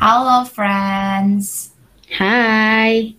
Halo 0.00 0.48
friends. 0.48 1.76
Hai. 2.08 3.12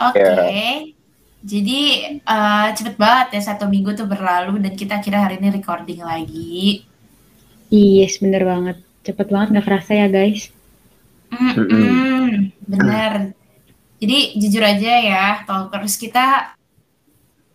Oke. 0.00 0.16
Okay. 0.16 0.96
Jadi 1.44 1.80
uh, 2.24 2.72
cepet 2.72 2.96
banget 2.96 3.36
ya 3.36 3.52
satu 3.52 3.68
minggu 3.68 3.92
tuh 3.92 4.08
berlalu 4.08 4.64
dan 4.64 4.72
kita 4.72 4.96
kira 5.04 5.28
hari 5.28 5.36
ini 5.36 5.52
recording 5.52 6.00
lagi. 6.00 6.88
Yes, 7.68 8.16
bener 8.16 8.48
banget. 8.48 8.80
Cepet 9.04 9.28
banget 9.28 9.60
nggak 9.60 9.66
kerasa 9.68 9.92
ya 9.92 10.08
guys. 10.08 10.48
Mm 11.28 11.52
-mm, 11.52 12.28
bener. 12.64 13.36
Jadi 14.00 14.40
jujur 14.40 14.64
aja 14.64 14.92
ya, 15.04 15.44
talkers 15.44 16.00
kita 16.00 16.56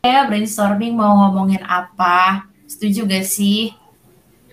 ya 0.05 0.29
brainstorming 0.29 0.93
mau 0.93 1.17
ngomongin 1.25 1.65
apa. 1.65 2.45
Setuju 2.69 3.09
gak 3.09 3.25
sih? 3.25 3.73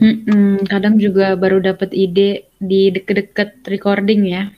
Mm-mm, 0.00 0.66
kadang 0.66 0.98
juga 0.98 1.38
baru 1.38 1.62
dapat 1.62 1.94
ide 1.94 2.50
di 2.64 2.92
deket-deket 2.92 3.64
recording 3.68 4.26
ya. 4.28 4.52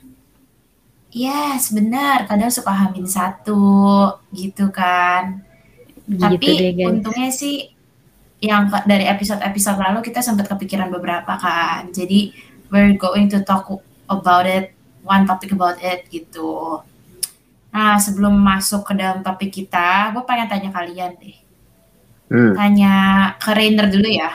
Yes, 1.11 1.71
benar. 1.71 2.27
Kadang 2.27 2.51
suka 2.51 2.71
hamil 2.71 3.07
satu, 3.07 4.13
gitu 4.35 4.69
kan. 4.69 5.41
Gitu 6.07 6.23
Tapi 6.23 6.75
deh, 6.75 6.87
untungnya 6.87 7.31
sih 7.31 7.73
yang 8.37 8.69
dari 8.85 9.09
episode-episode 9.09 9.81
lalu 9.81 10.05
kita 10.05 10.21
sempat 10.21 10.45
kepikiran 10.45 10.93
beberapa 10.93 11.35
kan. 11.35 11.89
Jadi 11.89 12.31
we're 12.69 12.95
going 12.95 13.27
to 13.27 13.41
talk 13.41 13.65
about 14.07 14.45
it, 14.45 14.71
one 15.03 15.25
topic 15.25 15.51
about 15.51 15.81
it 15.81 16.05
gitu. 16.13 16.79
Nah, 17.73 17.97
sebelum 17.99 18.37
masuk 18.37 18.87
ke 18.87 18.93
dalam 18.95 19.25
topik 19.25 19.51
kita, 19.51 20.13
gue 20.15 20.23
pengen 20.23 20.47
tanya 20.47 20.69
kalian 20.71 21.11
deh. 21.19 21.37
Hmm. 22.27 22.53
Tanya 22.55 22.93
ke 23.39 23.51
Rainer 23.55 23.87
dulu 23.89 24.09
ya. 24.09 24.31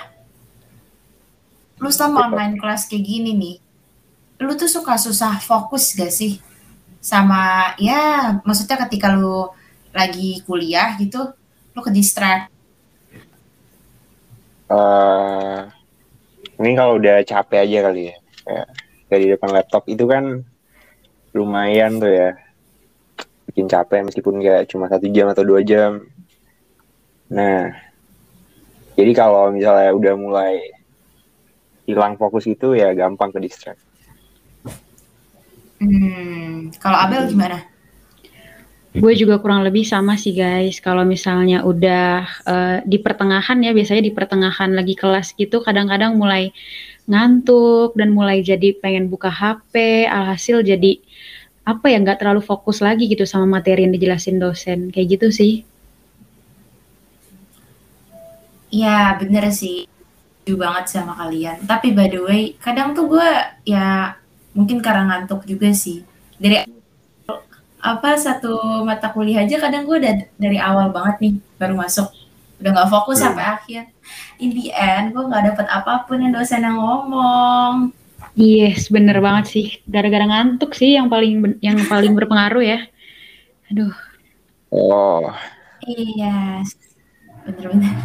Lu 1.82 1.90
sama 1.90 2.30
online 2.30 2.60
kelas 2.60 2.86
kayak 2.86 3.02
gini 3.02 3.30
nih, 3.34 3.56
lu 4.42 4.52
tuh 4.58 4.66
suka 4.66 4.98
susah 4.98 5.38
fokus 5.38 5.94
gak 5.94 6.10
sih? 6.10 6.42
Sama, 7.02 7.74
ya 7.78 8.34
maksudnya 8.46 8.78
ketika 8.86 9.10
lu 9.14 9.50
lagi 9.90 10.42
kuliah 10.46 10.94
gitu, 10.98 11.34
lu 11.74 11.80
ke 11.82 11.90
distract. 11.90 12.50
Uh, 14.72 15.68
ini 16.58 16.72
kalau 16.78 16.96
udah 16.96 17.20
capek 17.26 17.66
aja 17.66 17.78
kali 17.90 18.02
ya. 18.10 18.16
ya. 18.48 18.64
Dari 19.12 19.26
depan 19.28 19.50
laptop 19.52 19.84
itu 19.90 20.08
kan 20.08 20.40
lumayan 21.32 22.00
tuh 22.00 22.12
ya 22.12 22.30
bikin 23.48 23.68
capek 23.68 24.04
meskipun 24.08 24.40
nggak 24.40 24.68
cuma 24.72 24.88
satu 24.88 25.12
jam 25.12 25.28
atau 25.28 25.44
dua 25.44 25.60
jam. 25.60 26.00
Nah, 27.28 27.68
jadi 28.96 29.12
kalau 29.12 29.52
misalnya 29.52 29.92
udah 29.92 30.14
mulai 30.16 30.72
hilang 31.84 32.16
fokus 32.16 32.48
itu 32.48 32.72
ya 32.72 32.96
gampang 32.96 33.28
ke 33.32 33.44
distract. 33.44 33.91
Hmm, 35.82 36.70
kalau 36.78 36.94
Abel 36.94 37.26
gimana? 37.26 37.66
Gue 38.92 39.18
juga 39.18 39.42
kurang 39.42 39.66
lebih 39.66 39.82
sama 39.82 40.14
sih 40.14 40.30
guys. 40.30 40.78
Kalau 40.78 41.02
misalnya 41.02 41.66
udah 41.66 42.22
uh, 42.46 42.76
di 42.86 43.02
pertengahan 43.02 43.58
ya, 43.58 43.74
biasanya 43.74 44.04
di 44.04 44.12
pertengahan 44.14 44.70
lagi 44.70 44.94
kelas 44.94 45.34
gitu, 45.34 45.58
kadang-kadang 45.64 46.14
mulai 46.14 46.54
ngantuk 47.10 47.98
dan 47.98 48.14
mulai 48.14 48.46
jadi 48.46 48.78
pengen 48.78 49.10
buka 49.10 49.26
HP, 49.32 50.06
alhasil 50.06 50.62
jadi 50.62 51.02
apa 51.62 51.86
ya 51.90 52.02
nggak 52.02 52.18
terlalu 52.18 52.42
fokus 52.42 52.82
lagi 52.82 53.06
gitu 53.06 53.22
sama 53.22 53.58
materi 53.58 53.86
yang 53.86 53.94
dijelasin 53.94 54.42
dosen 54.42 54.90
kayak 54.90 55.14
gitu 55.18 55.30
sih 55.30 55.62
ya 58.74 59.14
bener 59.14 59.46
sih 59.54 59.86
setuju 60.42 60.58
banget 60.58 60.84
sama 60.90 61.14
kalian 61.14 61.62
tapi 61.70 61.94
by 61.94 62.10
the 62.10 62.18
way 62.18 62.42
kadang 62.58 62.98
tuh 62.98 63.06
gue 63.06 63.30
ya 63.62 64.18
mungkin 64.52 64.78
karena 64.84 65.08
ngantuk 65.08 65.44
juga 65.48 65.72
sih 65.72 66.04
dari 66.36 66.60
apa 67.82 68.10
satu 68.14 68.84
mata 68.86 69.10
kuliah 69.10 69.42
aja 69.42 69.58
kadang 69.58 69.82
gue 69.88 69.98
udah 69.98 70.14
dari 70.38 70.58
awal 70.60 70.94
banget 70.94 71.16
nih 71.18 71.34
baru 71.58 71.74
masuk 71.74 72.08
udah 72.62 72.70
nggak 72.70 72.90
fokus 72.94 73.18
hmm. 73.18 73.24
sampai 73.26 73.44
akhir 73.44 73.82
in 74.38 74.54
the 74.54 74.70
end 74.70 75.10
gue 75.10 75.22
nggak 75.26 75.44
dapet 75.50 75.66
apa 75.66 76.06
pun 76.06 76.22
yang 76.22 76.30
dosen 76.30 76.62
yang 76.62 76.78
ngomong 76.78 77.90
Yes, 78.32 78.88
bener 78.88 79.20
banget 79.20 79.44
sih. 79.52 79.66
Gara-gara 79.84 80.24
ngantuk 80.24 80.72
sih 80.72 80.96
yang 80.96 81.12
paling 81.12 81.60
yang 81.60 81.76
paling 81.84 82.14
berpengaruh 82.18 82.64
ya. 82.64 82.80
Aduh. 83.68 83.92
Oh. 84.72 85.28
Iya, 85.84 86.64
bener-bener. 87.46 87.94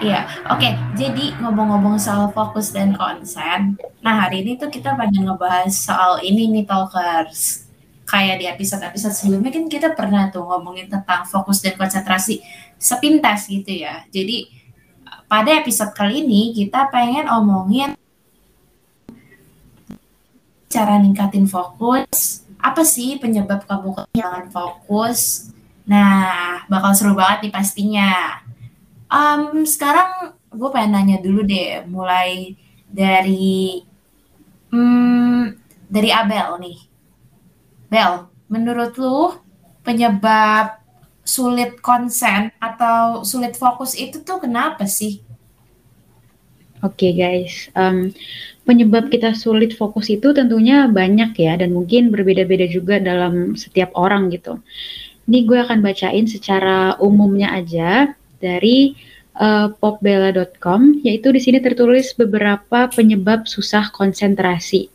Iya, 0.00 0.26
oke. 0.48 0.68
Jadi 0.98 1.36
ngomong-ngomong 1.38 2.00
soal 2.00 2.32
fokus 2.32 2.72
dan 2.72 2.96
konsen, 2.96 3.76
nah 4.00 4.26
hari 4.26 4.42
ini 4.42 4.56
tuh 4.56 4.72
kita 4.72 4.96
pengen 4.96 5.28
ngebahas 5.28 5.70
soal 5.70 6.18
ini 6.24 6.48
nih 6.50 6.64
talkers. 6.66 7.68
Kayak 8.08 8.36
di 8.40 8.46
episode-episode 8.50 9.14
sebelumnya 9.14 9.52
kan 9.52 9.66
kita 9.68 9.92
pernah 9.92 10.32
tuh 10.32 10.42
ngomongin 10.42 10.88
tentang 10.88 11.28
fokus 11.28 11.60
dan 11.60 11.76
konsentrasi 11.76 12.40
sepintas 12.80 13.46
gitu 13.46 13.68
ya. 13.84 14.02
Jadi 14.10 14.48
pada 15.26 15.50
episode 15.58 15.92
kali 15.92 16.22
ini 16.24 16.54
kita 16.54 16.88
pengen 16.90 17.26
omongin 17.28 17.94
cara 20.70 20.98
ningkatin 20.98 21.46
fokus? 21.50 22.42
Apa 22.60 22.82
sih 22.82 23.18
penyebab 23.18 23.64
kamu 23.64 23.94
kehilangan 23.94 24.46
fokus? 24.50 25.50
Nah, 25.86 26.66
bakal 26.66 26.92
seru 26.92 27.14
banget 27.14 27.46
nih 27.48 27.52
pastinya. 27.54 28.42
Um, 29.06 29.62
sekarang 29.62 30.34
gue 30.50 30.68
pengen 30.74 30.92
nanya 30.98 31.18
dulu 31.22 31.46
deh, 31.46 31.86
mulai 31.86 32.58
dari 32.90 33.82
um, 34.74 35.52
dari 35.86 36.10
Abel 36.10 36.58
nih. 36.58 36.78
Bel, 37.86 38.26
menurut 38.50 38.98
lu 38.98 39.38
penyebab 39.86 40.82
sulit 41.26 41.78
konsen 41.82 42.54
atau 42.62 43.26
sulit 43.26 43.54
fokus 43.58 43.94
itu 43.98 44.22
tuh 44.22 44.42
kenapa 44.42 44.86
sih? 44.86 45.22
Oke 46.84 47.10
okay, 47.10 47.12
guys, 47.18 47.66
um, 47.74 48.14
penyebab 48.62 49.10
kita 49.10 49.34
sulit 49.34 49.74
fokus 49.74 50.06
itu 50.12 50.30
tentunya 50.30 50.86
banyak 50.86 51.34
ya 51.34 51.58
dan 51.58 51.74
mungkin 51.74 52.14
berbeda-beda 52.14 52.68
juga 52.70 53.02
dalam 53.02 53.58
setiap 53.58 53.90
orang 53.98 54.30
gitu. 54.30 54.62
Ini 55.26 55.42
gue 55.42 55.58
akan 55.58 55.82
bacain 55.82 56.30
secara 56.30 56.94
umumnya 57.02 57.50
aja 57.50 58.14
dari 58.38 58.96
uh, 59.36 59.72
popbella.com 59.76 61.00
yaitu 61.04 61.32
di 61.32 61.40
sini 61.40 61.58
tertulis 61.60 62.16
beberapa 62.16 62.88
penyebab 62.90 63.44
susah 63.48 63.92
konsentrasi. 63.92 64.88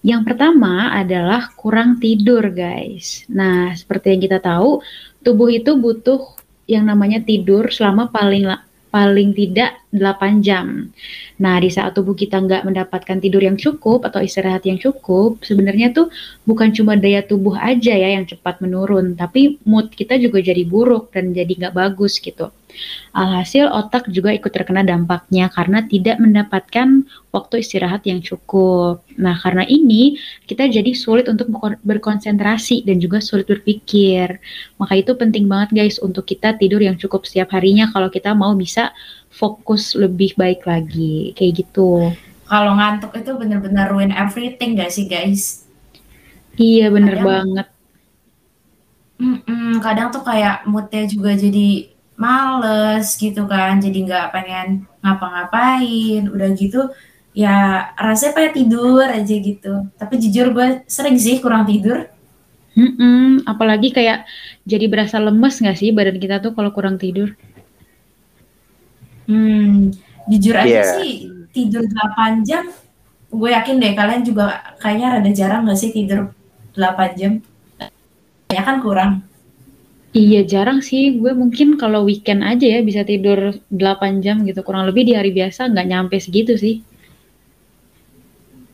Yang 0.00 0.32
pertama 0.32 0.96
adalah 0.96 1.52
kurang 1.60 2.00
tidur, 2.00 2.48
guys. 2.48 3.28
Nah, 3.28 3.76
seperti 3.76 4.16
yang 4.16 4.22
kita 4.24 4.38
tahu, 4.40 4.80
tubuh 5.20 5.52
itu 5.52 5.76
butuh 5.76 6.40
yang 6.64 6.88
namanya 6.88 7.20
tidur 7.20 7.68
selama 7.68 8.08
paling 8.08 8.48
paling 8.90 9.30
tidak 9.32 9.80
8 9.94 10.42
jam. 10.42 10.90
Nah, 11.38 11.56
di 11.62 11.70
saat 11.70 11.96
tubuh 11.96 12.12
kita 12.18 12.42
nggak 12.42 12.66
mendapatkan 12.66 13.18
tidur 13.22 13.42
yang 13.42 13.56
cukup 13.56 14.04
atau 14.04 14.20
istirahat 14.20 14.66
yang 14.66 14.76
cukup, 14.76 15.40
sebenarnya 15.40 15.94
tuh 15.94 16.10
bukan 16.44 16.74
cuma 16.74 16.98
daya 16.98 17.22
tubuh 17.24 17.56
aja 17.56 17.94
ya 17.94 18.08
yang 18.18 18.26
cepat 18.26 18.60
menurun, 18.60 19.14
tapi 19.14 19.62
mood 19.64 19.94
kita 19.94 20.18
juga 20.20 20.42
jadi 20.42 20.62
buruk 20.66 21.14
dan 21.14 21.32
jadi 21.32 21.48
nggak 21.48 21.74
bagus 21.74 22.18
gitu. 22.20 22.50
Alhasil 23.10 23.66
otak 23.66 24.06
juga 24.14 24.30
ikut 24.30 24.50
terkena 24.54 24.86
dampaknya 24.86 25.50
karena 25.50 25.82
tidak 25.82 26.22
mendapatkan 26.22 27.02
waktu 27.34 27.54
istirahat 27.58 28.06
yang 28.06 28.22
cukup. 28.22 29.02
Nah, 29.18 29.34
karena 29.38 29.66
ini 29.66 30.14
kita 30.46 30.70
jadi 30.70 30.94
sulit 30.94 31.26
untuk 31.26 31.50
berkonsentrasi 31.82 32.86
dan 32.86 33.02
juga 33.02 33.18
sulit 33.18 33.50
berpikir. 33.50 34.38
Maka 34.78 34.94
itu 34.98 35.18
penting 35.18 35.50
banget 35.50 35.74
guys 35.74 35.96
untuk 35.98 36.26
kita 36.26 36.54
tidur 36.54 36.78
yang 36.78 36.94
cukup 36.94 37.26
setiap 37.26 37.50
harinya 37.54 37.90
kalau 37.90 38.06
kita 38.10 38.30
mau 38.30 38.54
bisa 38.54 38.94
fokus 39.30 39.98
lebih 39.98 40.38
baik 40.38 40.62
lagi. 40.66 41.34
Kayak 41.34 41.66
gitu. 41.66 42.14
Kalau 42.50 42.74
ngantuk 42.74 43.14
itu 43.14 43.30
bener-bener 43.38 43.86
ruin 43.86 44.10
everything 44.10 44.74
gak 44.74 44.90
sih 44.90 45.06
guys? 45.06 45.66
Iya 46.58 46.90
bener 46.90 47.14
kadang, 47.18 47.26
banget. 47.26 47.66
Mm 49.20 49.38
-mm, 49.46 49.70
kadang 49.78 50.08
tuh 50.10 50.22
kayak 50.26 50.66
moodnya 50.66 51.06
juga 51.06 51.38
jadi 51.38 51.94
males 52.20 53.16
gitu 53.16 53.48
kan 53.48 53.80
jadi 53.80 53.98
nggak 54.04 54.26
pengen 54.28 54.84
ngapa-ngapain 55.00 56.28
udah 56.28 56.48
gitu 56.52 56.92
ya 57.32 57.88
rasanya 57.96 58.36
pengen 58.36 58.52
tidur 58.60 59.06
aja 59.08 59.34
gitu. 59.40 59.88
Tapi 59.96 60.14
jujur 60.20 60.52
gue 60.52 60.84
sering 60.84 61.16
sih 61.16 61.40
kurang 61.40 61.64
tidur. 61.64 62.04
Mm-mm, 62.76 63.48
apalagi 63.48 63.90
kayak 63.90 64.28
jadi 64.68 64.86
berasa 64.86 65.16
lemes 65.18 65.58
nggak 65.58 65.78
sih 65.80 65.90
badan 65.90 66.20
kita 66.20 66.38
tuh 66.44 66.52
kalau 66.52 66.70
kurang 66.70 67.00
tidur? 67.00 67.32
Hmm 69.24 69.90
jujur 70.30 70.54
aja 70.54 70.70
yeah. 70.70 70.94
sih 71.00 71.26
tidur 71.50 71.82
8 71.82 72.46
jam 72.46 72.70
gue 73.30 73.50
yakin 73.50 73.82
deh 73.82 73.92
kalian 73.98 74.22
juga 74.22 74.74
kayaknya 74.78 75.18
rada 75.18 75.30
jarang 75.34 75.66
gak 75.66 75.78
sih 75.78 75.90
tidur 75.90 76.30
8 76.74 77.18
jam? 77.18 77.32
Ya 78.50 78.62
kan 78.66 78.82
kurang 78.82 79.29
Iya 80.10 80.42
jarang 80.42 80.82
sih, 80.82 81.22
gue 81.22 81.30
mungkin 81.38 81.78
kalau 81.78 82.02
weekend 82.02 82.42
aja 82.42 82.66
ya 82.66 82.82
bisa 82.82 83.06
tidur 83.06 83.54
8 83.70 84.18
jam 84.18 84.42
gitu, 84.42 84.58
kurang 84.66 84.90
lebih 84.90 85.06
di 85.06 85.14
hari 85.14 85.30
biasa 85.30 85.70
nggak 85.70 85.86
nyampe 85.86 86.18
segitu 86.18 86.58
sih. 86.58 86.82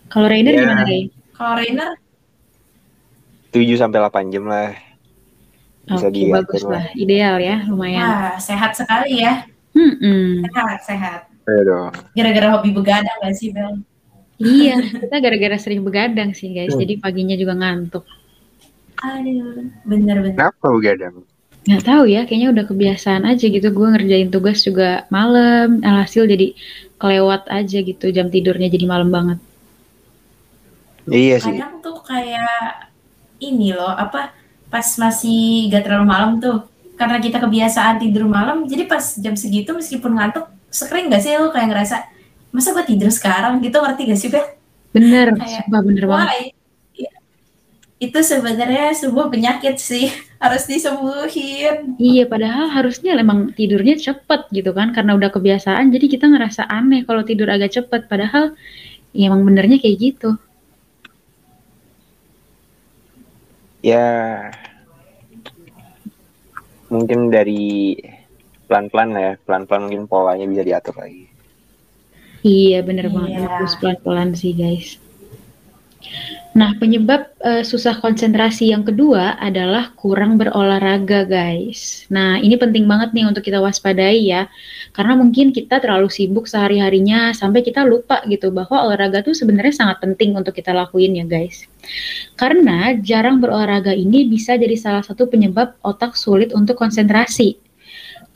Kalau 0.08 0.32
Rainer 0.32 0.56
yeah. 0.56 0.62
gimana, 0.64 0.82
Ray? 0.88 1.02
Kalau 1.36 1.52
Rainer 1.60 1.90
7 3.52 3.76
sampai 3.76 3.98
8 4.00 4.32
jam 4.32 4.44
lah. 4.48 4.72
Bisa 5.86 6.08
okay, 6.08 6.32
bagus 6.32 6.62
lah. 6.64 6.88
Ideal 6.96 7.36
ya, 7.38 7.56
lumayan. 7.68 8.00
Wah, 8.00 8.34
sehat 8.40 8.72
sekali 8.72 9.20
ya. 9.20 9.44
Hmm, 9.76 9.92
-hmm. 10.00 10.28
Sehat, 10.50 10.78
sehat. 10.88 11.20
Aduh. 11.46 11.92
Gara-gara 12.16 12.48
hobi 12.56 12.72
begadang 12.72 13.16
gak 13.22 13.36
sih, 13.36 13.52
Bel? 13.52 13.84
iya, 14.36 14.80
kita 14.82 15.16
gara-gara 15.20 15.56
sering 15.60 15.84
begadang 15.84 16.32
sih, 16.32 16.52
guys. 16.52 16.72
Hmm. 16.72 16.80
Jadi 16.80 16.96
paginya 16.96 17.36
juga 17.36 17.54
ngantuk. 17.56 18.08
Aduh, 19.02 19.69
bener-bener. 19.84 20.37
Kenapa 20.37 20.66
begadang? 20.72 21.25
Nggak 21.66 21.82
tahu 21.82 22.04
ya, 22.06 22.22
kayaknya 22.25 22.48
udah 22.54 22.64
kebiasaan 22.70 23.22
aja 23.26 23.44
gitu. 23.50 23.69
Gue 23.75 23.88
ngerjain 23.90 24.31
tugas 24.31 24.62
juga 24.62 25.04
malam, 25.10 25.82
alhasil 25.82 26.25
jadi 26.31 26.54
kelewat 26.96 27.50
aja 27.50 27.78
gitu. 27.82 28.06
Jam 28.14 28.31
tidurnya 28.31 28.70
jadi 28.70 28.87
malam 28.87 29.10
banget. 29.10 29.38
Iya 31.10 31.43
sih. 31.43 31.54
Kadang 31.58 31.82
tuh 31.82 31.98
kayak 32.06 32.90
ini 33.43 33.75
loh, 33.75 33.93
apa 33.93 34.32
pas 34.66 34.87
masih 34.99 35.70
gak 35.70 35.87
terlalu 35.87 36.06
malam 36.10 36.42
tuh, 36.42 36.66
karena 36.99 37.22
kita 37.22 37.38
kebiasaan 37.38 38.02
tidur 38.02 38.26
malam, 38.26 38.66
jadi 38.66 38.88
pas 38.90 39.14
jam 39.14 39.38
segitu 39.38 39.70
meskipun 39.70 40.10
ngantuk, 40.19 40.50
sekering 40.72 41.06
gak 41.06 41.22
sih 41.22 41.38
lo 41.38 41.54
kayak 41.54 41.70
ngerasa, 41.70 41.96
masa 42.50 42.75
gue 42.75 42.84
tidur 42.88 43.12
sekarang 43.14 43.62
gitu, 43.62 43.78
ngerti 43.78 44.02
gak 44.10 44.19
sih, 44.19 44.28
Bel? 44.32 44.42
Bener, 44.90 45.37
kayak, 45.38 45.70
bener 45.70 46.04
banget. 46.10 46.56
Iya. 47.96 48.12
Itu 48.12 48.20
sebenarnya 48.20 48.93
sebuah 48.93 49.32
penyakit 49.32 49.81
sih, 49.81 50.12
harus 50.44 50.69
disembuhin. 50.69 51.96
Iya, 51.96 52.28
padahal 52.28 52.69
harusnya 52.69 53.16
emang 53.16 53.56
tidurnya 53.56 53.96
cepet 53.96 54.52
gitu 54.52 54.76
kan, 54.76 54.93
karena 54.93 55.16
udah 55.16 55.32
kebiasaan, 55.32 55.88
jadi 55.88 56.06
kita 56.06 56.28
ngerasa 56.28 56.69
aneh 56.69 57.08
kalau 57.08 57.25
tidur 57.25 57.48
agak 57.48 57.72
cepet, 57.72 58.04
padahal 58.04 58.52
ya 59.16 59.32
emang 59.32 59.48
benernya 59.48 59.81
kayak 59.81 59.96
gitu. 60.12 60.37
ya 63.87 64.06
mungkin 66.90 67.31
dari 67.31 67.94
pelan-pelan 68.66 69.10
ya 69.14 69.31
pelan-pelan 69.46 69.87
mungkin 69.87 70.04
polanya 70.10 70.46
bisa 70.50 70.62
diatur 70.66 70.99
lagi 70.99 71.31
iya 72.42 72.82
bener 72.82 73.14
banget 73.14 73.46
yeah. 73.46 73.46
harus 73.46 73.78
pelan-pelan 73.78 74.34
sih 74.34 74.58
guys 74.58 74.99
Nah, 76.56 76.72
penyebab 76.80 77.36
uh, 77.44 77.60
susah 77.60 78.00
konsentrasi 78.00 78.72
yang 78.72 78.80
kedua 78.80 79.36
adalah 79.36 79.92
kurang 79.92 80.40
berolahraga, 80.40 81.28
guys. 81.28 82.08
Nah, 82.08 82.40
ini 82.40 82.56
penting 82.56 82.88
banget 82.88 83.12
nih 83.12 83.28
untuk 83.28 83.44
kita 83.44 83.60
waspadai 83.60 84.24
ya. 84.24 84.48
Karena 84.96 85.20
mungkin 85.20 85.52
kita 85.52 85.84
terlalu 85.84 86.08
sibuk 86.08 86.48
sehari-harinya 86.48 87.36
sampai 87.36 87.60
kita 87.60 87.84
lupa 87.84 88.24
gitu 88.24 88.48
bahwa 88.48 88.88
olahraga 88.88 89.20
tuh 89.20 89.36
sebenarnya 89.36 89.76
sangat 89.76 90.00
penting 90.00 90.32
untuk 90.32 90.56
kita 90.56 90.72
lakuin 90.72 91.20
ya, 91.20 91.28
guys. 91.28 91.68
Karena 92.40 92.96
jarang 93.04 93.36
berolahraga 93.36 93.92
ini 93.92 94.24
bisa 94.24 94.56
jadi 94.56 94.80
salah 94.80 95.04
satu 95.04 95.28
penyebab 95.28 95.76
otak 95.84 96.16
sulit 96.16 96.56
untuk 96.56 96.80
konsentrasi. 96.80 97.65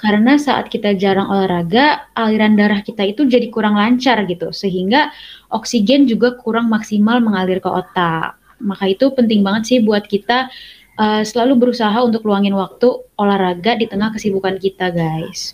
Karena 0.01 0.41
saat 0.41 0.73
kita 0.73 0.97
jarang 0.97 1.29
olahraga, 1.29 2.09
aliran 2.17 2.57
darah 2.57 2.81
kita 2.81 3.05
itu 3.05 3.29
jadi 3.29 3.53
kurang 3.53 3.77
lancar 3.77 4.25
gitu, 4.25 4.49
sehingga 4.49 5.13
oksigen 5.53 6.09
juga 6.09 6.41
kurang 6.41 6.73
maksimal 6.73 7.21
mengalir 7.21 7.61
ke 7.61 7.69
otak. 7.69 8.41
Maka 8.65 8.89
itu 8.89 9.13
penting 9.13 9.45
banget 9.45 9.63
sih 9.69 9.79
buat 9.85 10.09
kita 10.09 10.49
uh, 10.97 11.21
selalu 11.21 11.69
berusaha 11.69 12.01
untuk 12.01 12.25
luangin 12.25 12.57
waktu 12.57 12.89
olahraga 13.21 13.77
di 13.77 13.85
tengah 13.93 14.09
kesibukan 14.17 14.57
kita, 14.57 14.89
guys. 14.89 15.53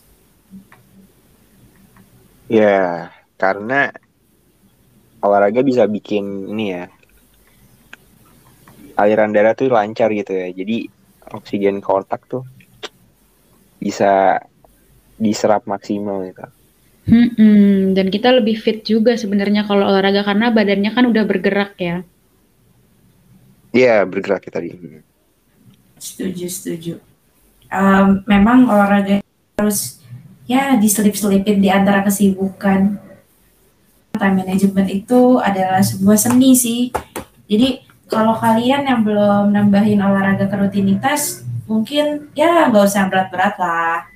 Ya, 2.46 3.10
karena 3.34 3.90
olahraga 5.19 5.66
bisa 5.66 5.90
bikin 5.90 6.54
ini 6.54 6.70
ya 6.70 6.87
aliran 8.94 9.34
darah 9.34 9.58
tuh 9.58 9.75
lancar 9.75 10.14
gitu 10.14 10.31
ya. 10.31 10.54
Jadi 10.54 10.87
oksigen 11.34 11.82
ke 11.82 11.90
otak 11.90 12.22
tuh 12.31 12.46
bisa 13.81 14.43
diserap 15.17 15.64
maksimal 15.64 16.26
gitu. 16.28 16.44
Hmm, 17.06 17.94
dan 17.94 18.11
kita 18.11 18.34
lebih 18.34 18.58
fit 18.58 18.82
juga 18.82 19.14
sebenarnya 19.14 19.62
kalau 19.62 19.87
olahraga 19.87 20.26
karena 20.26 20.50
badannya 20.50 20.90
kan 20.90 21.06
udah 21.06 21.23
bergerak 21.23 21.78
ya. 21.78 22.02
Iya, 23.70 24.02
bergerak 24.02 24.43
kita 24.43 24.58
tadi. 24.58 24.75
Setuju, 26.02 26.46
setuju. 26.50 26.94
Um, 27.70 28.26
memang 28.26 28.67
olahraga 28.67 29.23
harus 29.55 30.02
ya 30.50 30.75
diselip-selipin 30.75 31.62
di 31.62 31.70
antara 31.70 32.02
kesibukan. 32.02 32.99
Time 34.19 34.37
management 34.43 34.90
itu 34.90 35.38
adalah 35.38 35.87
sebuah 35.87 36.19
seni 36.19 36.58
sih. 36.58 36.90
Jadi 37.46 37.87
kalau 38.11 38.34
kalian 38.34 38.82
yang 38.82 39.06
belum 39.06 39.55
nambahin 39.55 40.02
olahraga 40.02 40.50
ke 40.50 40.56
rutinitas, 40.58 41.45
mungkin 41.66 42.30
ya 42.32 42.70
nggak 42.70 42.86
usah 42.86 43.10
berat-berat 43.10 43.54
lah 43.58 44.06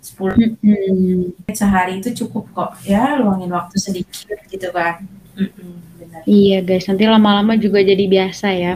10 0.00 0.62
hmm. 0.62 1.50
sehari 1.50 1.98
itu 1.98 2.14
cukup 2.24 2.46
kok 2.54 2.70
ya 2.86 3.18
luangin 3.18 3.50
waktu 3.50 3.76
sedikit 3.80 4.38
gitu 4.46 4.68
kan 4.70 5.02
benar. 5.34 6.22
iya 6.28 6.62
guys 6.62 6.86
nanti 6.86 7.04
lama-lama 7.08 7.58
juga 7.58 7.82
jadi 7.82 8.04
biasa 8.06 8.48
ya 8.54 8.74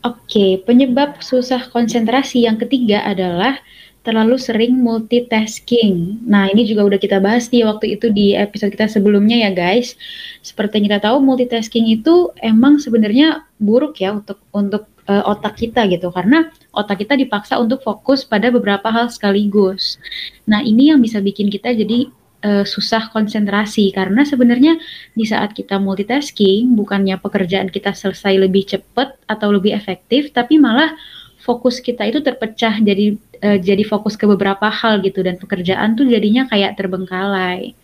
Oke, 0.00 0.64
penyebab 0.64 1.20
susah 1.20 1.68
konsentrasi 1.68 2.48
yang 2.48 2.56
ketiga 2.56 3.04
adalah 3.04 3.60
terlalu 4.00 4.40
sering 4.40 4.80
multitasking. 4.80 6.24
Nah, 6.24 6.48
ini 6.48 6.64
juga 6.64 6.88
udah 6.88 6.96
kita 6.96 7.20
bahas 7.20 7.52
nih 7.52 7.68
waktu 7.68 8.00
itu 8.00 8.08
di 8.08 8.32
episode 8.32 8.72
kita 8.72 8.88
sebelumnya 8.88 9.36
ya, 9.36 9.52
guys. 9.52 9.92
Seperti 10.40 10.80
yang 10.80 10.86
kita 10.88 11.00
tahu, 11.04 11.20
multitasking 11.20 11.84
itu 11.92 12.32
emang 12.40 12.80
sebenarnya 12.80 13.44
buruk 13.60 14.00
ya 14.00 14.16
untuk 14.16 14.40
untuk 14.56 14.88
uh, 15.10 15.22
otak 15.26 15.58
kita 15.58 15.90
gitu 15.90 16.14
karena 16.14 16.46
otak 16.70 17.02
kita 17.02 17.18
dipaksa 17.18 17.58
untuk 17.58 17.82
fokus 17.82 18.22
pada 18.22 18.54
beberapa 18.54 18.86
hal 18.94 19.10
sekaligus. 19.10 19.98
Nah, 20.46 20.62
ini 20.62 20.94
yang 20.94 21.02
bisa 21.02 21.18
bikin 21.18 21.50
kita 21.50 21.74
jadi 21.74 22.06
uh, 22.46 22.62
susah 22.62 23.10
konsentrasi 23.10 23.90
karena 23.90 24.22
sebenarnya 24.22 24.78
di 25.18 25.26
saat 25.26 25.50
kita 25.50 25.82
multitasking 25.82 26.78
bukannya 26.78 27.18
pekerjaan 27.18 27.66
kita 27.68 27.90
selesai 27.90 28.38
lebih 28.38 28.70
cepat 28.70 29.18
atau 29.26 29.50
lebih 29.50 29.74
efektif 29.74 30.30
tapi 30.30 30.62
malah 30.62 30.94
fokus 31.40 31.82
kita 31.82 32.06
itu 32.06 32.22
terpecah 32.22 32.78
jadi 32.78 33.18
uh, 33.42 33.58
jadi 33.58 33.82
fokus 33.82 34.14
ke 34.14 34.28
beberapa 34.30 34.70
hal 34.70 35.02
gitu 35.02 35.26
dan 35.26 35.40
pekerjaan 35.40 35.98
tuh 35.98 36.06
jadinya 36.06 36.46
kayak 36.46 36.78
terbengkalai. 36.78 37.74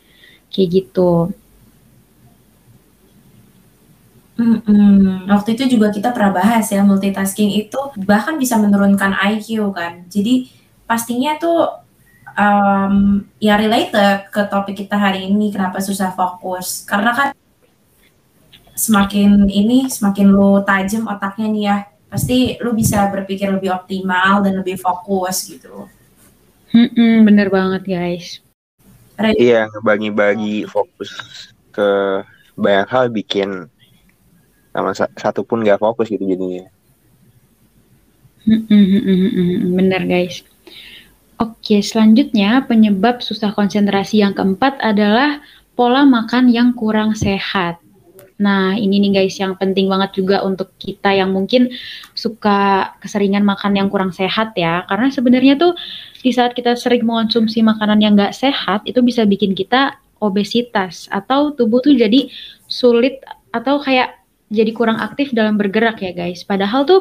Kayak 0.46 0.69
gitu. 0.70 1.34
Hmm, 4.37 5.25
waktu 5.33 5.57
itu 5.57 5.81
juga 5.81 5.88
kita 5.88 6.12
pernah 6.12 6.37
bahas 6.37 6.69
ya 6.69 6.85
multitasking 6.85 7.57
itu 7.57 7.81
bahkan 8.05 8.37
bisa 8.37 8.61
menurunkan 8.61 9.16
IQ 9.16 9.73
kan. 9.73 10.05
Jadi 10.12 10.52
pastinya 10.85 11.40
tuh 11.40 11.73
um, 12.37 13.25
ya 13.40 13.57
related 13.57 14.28
ke 14.28 14.45
topik 14.52 14.76
kita 14.85 15.00
hari 15.00 15.33
ini 15.33 15.49
kenapa 15.49 15.81
susah 15.81 16.12
fokus. 16.12 16.85
Karena 16.85 17.16
kan 17.16 17.28
semakin 18.76 19.49
ini 19.49 19.88
semakin 19.88 20.28
lu 20.28 20.61
tajam 20.69 21.09
otaknya 21.09 21.49
nih 21.49 21.62
ya, 21.64 21.76
pasti 22.12 22.61
lu 22.61 22.76
bisa 22.76 23.09
berpikir 23.09 23.49
lebih 23.49 23.73
optimal 23.73 24.45
dan 24.45 24.61
lebih 24.61 24.76
fokus 24.76 25.49
gitu. 25.49 25.88
Hmm, 26.76 27.25
bener 27.25 27.49
banget 27.49 27.88
guys. 27.88 28.45
Iya, 29.16 29.73
ngebagi-bagi 29.73 30.69
fokus 30.69 31.09
ke 31.73 32.21
banyak 32.52 32.88
hal 32.93 33.09
bikin 33.09 33.73
sama 34.76 34.92
satu 34.92 35.40
pun 35.40 35.64
nggak 35.64 35.80
fokus 35.80 36.12
gitu 36.12 36.28
jadinya 36.28 36.68
bener 39.73 40.04
guys 40.04 40.45
Oke, 41.37 41.85
selanjutnya 41.85 42.64
penyebab 42.64 43.21
susah 43.21 43.52
konsentrasi 43.52 44.25
yang 44.25 44.33
keempat 44.33 44.80
adalah 44.80 45.45
pola 45.76 46.09
makan 46.09 46.49
yang 46.49 46.73
kurang 46.73 47.12
sehat. 47.12 47.76
Nah, 48.40 48.73
ini 48.73 49.04
nih 49.04 49.21
guys 49.21 49.37
yang 49.37 49.52
penting 49.61 49.85
banget 49.85 50.16
juga 50.16 50.40
untuk 50.40 50.73
kita 50.80 51.12
yang 51.12 51.37
mungkin 51.37 51.68
suka 52.16 52.88
keseringan 53.04 53.45
makan 53.45 53.76
yang 53.76 53.92
kurang 53.92 54.16
sehat 54.16 54.56
ya. 54.56 54.88
Karena 54.88 55.12
sebenarnya 55.12 55.61
tuh 55.61 55.76
di 56.25 56.33
saat 56.33 56.56
kita 56.56 56.73
sering 56.73 57.04
mengonsumsi 57.04 57.61
makanan 57.61 58.00
yang 58.00 58.16
nggak 58.16 58.33
sehat, 58.33 58.88
itu 58.88 59.04
bisa 59.04 59.28
bikin 59.28 59.52
kita 59.52 60.00
obesitas 60.25 61.04
atau 61.12 61.52
tubuh 61.52 61.85
tuh 61.85 61.92
jadi 61.92 62.33
sulit 62.64 63.21
atau 63.52 63.76
kayak 63.76 64.25
jadi 64.46 64.70
kurang 64.70 65.02
aktif 65.02 65.34
dalam 65.34 65.58
bergerak 65.58 65.98
ya 65.98 66.14
guys. 66.14 66.46
Padahal 66.46 66.86
tuh 66.86 67.00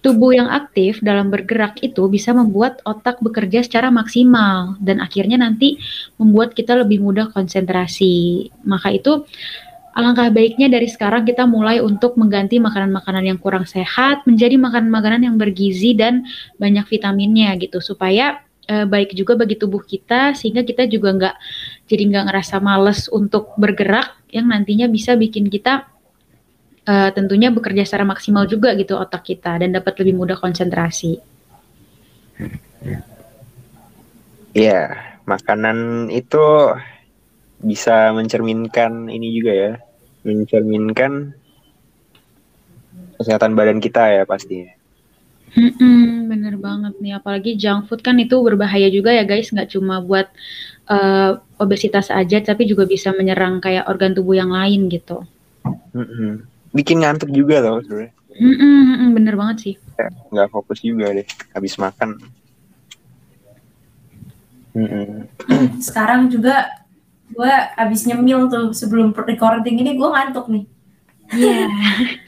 tubuh 0.00 0.32
yang 0.32 0.48
aktif 0.48 1.04
dalam 1.04 1.28
bergerak 1.28 1.76
itu 1.84 2.08
bisa 2.08 2.32
membuat 2.32 2.80
otak 2.88 3.20
bekerja 3.20 3.60
secara 3.60 3.92
maksimal 3.92 4.80
dan 4.80 5.04
akhirnya 5.04 5.36
nanti 5.36 5.76
membuat 6.16 6.56
kita 6.56 6.80
lebih 6.80 7.04
mudah 7.04 7.28
konsentrasi. 7.28 8.48
Maka 8.64 8.96
itu 8.96 9.20
alangkah 9.92 10.32
baiknya 10.32 10.72
dari 10.72 10.88
sekarang 10.88 11.28
kita 11.28 11.44
mulai 11.44 11.84
untuk 11.84 12.16
mengganti 12.16 12.56
makanan-makanan 12.56 13.24
yang 13.34 13.38
kurang 13.42 13.68
sehat 13.68 14.24
menjadi 14.24 14.56
makanan-makanan 14.56 15.28
yang 15.28 15.36
bergizi 15.36 15.92
dan 15.92 16.24
banyak 16.56 16.88
vitaminnya 16.88 17.52
gitu 17.60 17.82
supaya 17.84 18.40
e, 18.64 18.86
baik 18.86 19.12
juga 19.12 19.34
bagi 19.34 19.58
tubuh 19.58 19.82
kita 19.82 20.38
sehingga 20.38 20.62
kita 20.62 20.86
juga 20.86 21.12
nggak 21.18 21.36
jadi 21.90 22.02
nggak 22.14 22.24
ngerasa 22.30 22.62
males 22.62 23.10
untuk 23.10 23.52
bergerak 23.58 24.14
yang 24.30 24.46
nantinya 24.46 24.86
bisa 24.86 25.18
bikin 25.18 25.50
kita 25.50 25.90
uh, 26.88 27.10
tentunya 27.12 27.52
bekerja 27.52 27.84
secara 27.84 28.08
maksimal 28.08 28.48
juga 28.48 28.72
gitu 28.72 28.96
otak 28.96 29.28
kita 29.28 29.60
dan 29.60 29.76
dapat 29.76 29.92
lebih 30.00 30.16
mudah 30.16 30.40
konsentrasi. 30.40 31.20
Iya, 34.56 34.96
makanan 35.28 36.08
itu 36.08 36.72
bisa 37.60 38.10
mencerminkan 38.16 39.12
ini 39.12 39.28
juga 39.36 39.52
ya, 39.52 39.72
mencerminkan 40.24 41.36
kesehatan 43.20 43.52
badan 43.52 43.82
kita 43.82 44.08
ya 44.14 44.22
pasti. 44.24 44.64
Hmm, 45.58 46.28
bener 46.28 46.54
banget 46.60 46.94
nih, 47.02 47.18
apalagi 47.18 47.56
junk 47.58 47.88
food 47.88 48.00
kan 48.04 48.14
itu 48.20 48.36
berbahaya 48.38 48.86
juga 48.92 49.10
ya 49.10 49.24
guys, 49.26 49.50
nggak 49.50 49.74
cuma 49.74 49.98
buat 49.98 50.30
uh, 50.86 51.40
obesitas 51.58 52.12
aja, 52.14 52.38
tapi 52.44 52.68
juga 52.68 52.86
bisa 52.86 53.10
menyerang 53.16 53.58
kayak 53.58 53.88
organ 53.90 54.14
tubuh 54.14 54.38
yang 54.38 54.52
lain 54.54 54.86
gitu. 54.92 55.24
Mm-mm. 55.96 56.57
Bikin 56.78 57.02
ngantuk 57.02 57.34
juga 57.34 57.58
tau 57.58 57.82
sebenarnya. 57.82 58.14
Mm-mm, 58.38 59.18
bener 59.18 59.34
banget 59.34 59.56
sih. 59.58 59.74
Ya, 59.98 60.14
nggak 60.30 60.48
fokus 60.54 60.78
juga 60.78 61.10
deh, 61.10 61.26
habis 61.50 61.74
makan. 61.74 62.22
Mm-mm. 64.78 65.26
Sekarang 65.86 66.30
juga 66.30 66.86
gue 67.28 67.54
habis 67.74 68.06
nyemil 68.06 68.46
tuh 68.46 68.70
sebelum 68.70 69.10
recording 69.10 69.82
ini 69.82 69.98
gue 69.98 70.08
ngantuk 70.08 70.46
nih. 70.46 70.64
Iya. 71.34 71.66
Yeah. 71.66 71.68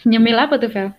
nyemil 0.10 0.36
apa 0.36 0.58
tuh, 0.58 0.70
Vel? 0.74 0.90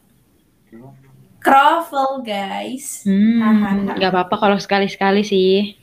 Croffle, 1.41 2.21
guys. 2.23 3.03
Hmm, 3.03 3.91
nggak 3.97 4.13
apa-apa 4.13 4.35
kalau 4.37 4.57
sekali-sekali 4.61 5.25
sih. 5.25 5.75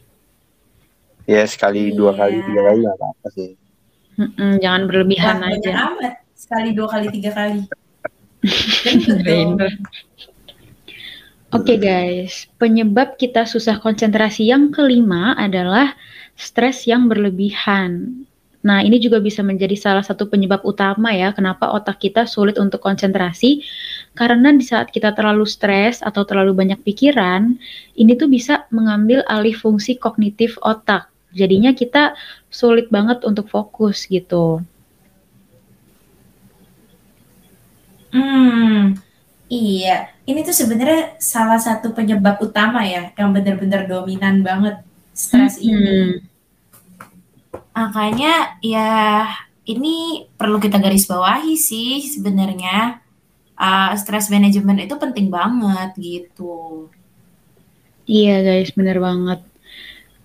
Ya 1.29 1.45
sekali, 1.45 1.93
yeah. 1.93 1.97
dua 1.99 2.17
kali, 2.17 2.41
tiga 2.41 2.63
kali 2.65 2.79
nggak 2.87 2.97
apa-apa 2.97 3.27
sih. 3.37 3.51
Mm-mm, 4.19 4.59
jangan 4.59 4.83
berlebihan 4.89 5.37
nah, 5.45 5.53
aja. 5.53 5.73
amat. 5.93 6.15
Sekali, 6.39 6.71
dua 6.71 6.87
kali, 6.87 7.11
tiga 7.11 7.35
kali. 7.35 7.67
Oke 11.51 11.75
okay, 11.75 11.79
guys, 11.83 12.47
penyebab 12.63 13.19
kita 13.19 13.43
susah 13.43 13.83
konsentrasi 13.83 14.47
yang 14.47 14.71
kelima 14.71 15.35
adalah 15.35 15.99
stres 16.39 16.87
yang 16.87 17.11
berlebihan. 17.11 18.23
Nah, 18.63 18.87
ini 18.87 19.03
juga 19.03 19.19
bisa 19.19 19.43
menjadi 19.43 19.75
salah 19.75 20.07
satu 20.07 20.31
penyebab 20.31 20.63
utama 20.63 21.11
ya 21.11 21.35
kenapa 21.35 21.75
otak 21.75 21.99
kita 21.99 22.23
sulit 22.31 22.55
untuk 22.55 22.79
konsentrasi 22.87 23.67
karena 24.15 24.55
di 24.55 24.63
saat 24.63 24.95
kita 24.95 25.19
terlalu 25.19 25.43
stres 25.43 26.07
atau 26.07 26.23
terlalu 26.23 26.55
banyak 26.55 26.79
pikiran, 26.87 27.59
ini 27.99 28.15
tuh 28.15 28.31
bisa 28.31 28.71
mengambil 28.71 29.27
alih 29.27 29.59
fungsi 29.59 29.99
kognitif 29.99 30.55
otak. 30.63 31.11
Jadinya 31.35 31.75
kita 31.75 32.15
sulit 32.47 32.87
banget 32.95 33.27
untuk 33.27 33.51
fokus 33.51 34.07
gitu. 34.07 34.63
Hmm, 38.13 38.97
iya. 39.49 40.13
Ini 40.29 40.45
tuh 40.45 40.57
sebenarnya 40.57 41.17
salah 41.21 41.61
satu 41.61 41.93
penyebab 41.93 42.41
utama 42.41 42.85
ya 42.85 43.13
yang 43.17 43.33
benar-benar 43.33 43.89
dominan 43.89 44.45
banget 44.45 44.81
stres 45.13 45.61
hmm. 45.61 45.69
ini. 45.69 45.99
Makanya 47.73 48.61
ya 48.61 48.91
ini 49.69 50.27
perlu 50.35 50.59
kita 50.59 50.81
garis 50.81 51.05
bawahi 51.05 51.55
sih 51.55 52.01
sebenarnya 52.01 53.05
uh, 53.59 53.93
stress 53.99 54.33
management 54.33 54.89
itu 54.89 54.95
penting 54.97 55.29
banget 55.29 55.93
gitu. 55.99 56.89
Iya 58.09 58.41
guys, 58.41 58.73
bener 58.73 58.99
banget. 58.99 59.41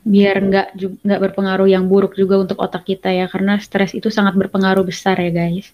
Biar 0.08 0.36
nggak 0.40 0.68
nggak 1.04 1.22
berpengaruh 1.30 1.68
yang 1.68 1.88
buruk 1.92 2.16
juga 2.16 2.40
untuk 2.40 2.63
otak 2.63 2.88
kita 2.88 3.12
ya, 3.12 3.28
karena 3.28 3.60
stres 3.60 3.92
itu 3.92 4.08
sangat 4.08 4.40
berpengaruh 4.40 4.88
besar 4.88 5.20
ya 5.20 5.32
guys. 5.32 5.68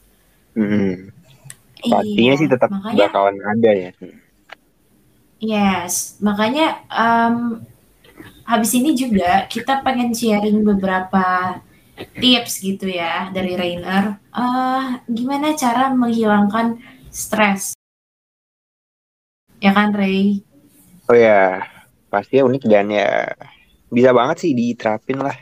Hmm. 0.58 1.14
Pastinya 1.80 2.34
iya, 2.36 2.40
sih 2.40 2.48
tetap 2.52 2.70
makanya, 2.72 3.08
bakalan 3.08 3.38
ada 3.40 3.72
ya. 3.72 3.92
Yes, 5.40 6.20
makanya 6.20 6.84
um, 6.92 7.64
habis 8.44 8.76
ini 8.76 8.92
juga 8.92 9.48
kita 9.48 9.80
pengen 9.80 10.12
sharing 10.12 10.60
beberapa 10.68 11.56
tips 12.20 12.60
gitu 12.60 12.92
ya 12.92 13.32
dari 13.32 13.56
Rainer. 13.56 14.20
Uh, 14.36 15.00
gimana 15.08 15.56
cara 15.56 15.88
menghilangkan 15.96 16.84
stres? 17.08 17.80
Ya 19.64 19.72
kan, 19.72 19.96
Ray? 19.96 20.44
Oh 21.08 21.16
ya, 21.16 21.64
pasti 22.12 22.44
unik 22.44 22.64
dan 22.68 22.92
ya 22.92 23.32
bisa 23.88 24.12
banget 24.12 24.44
sih 24.44 24.52
diterapin 24.52 25.20
lah. 25.24 25.36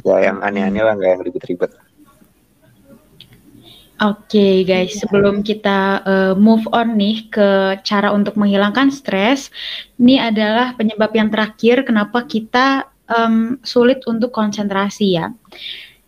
Ya 0.00 0.32
yang 0.32 0.40
aneh-aneh 0.40 0.80
lah, 0.80 0.96
nggak 0.96 1.10
yang 1.12 1.22
ribet-ribet. 1.24 1.76
Oke 4.00 4.32
okay, 4.32 4.54
guys, 4.64 4.96
iya. 4.96 5.04
sebelum 5.04 5.44
kita 5.44 6.00
uh, 6.08 6.32
move 6.32 6.64
on 6.72 6.96
nih 6.96 7.28
ke 7.28 7.76
cara 7.84 8.08
untuk 8.16 8.32
menghilangkan 8.40 8.88
stres, 8.88 9.52
ini 10.00 10.16
adalah 10.16 10.72
penyebab 10.72 11.12
yang 11.12 11.28
terakhir 11.28 11.84
kenapa 11.84 12.24
kita 12.24 12.88
um, 13.12 13.60
sulit 13.60 14.00
untuk 14.08 14.32
konsentrasi 14.32 15.20
ya, 15.20 15.28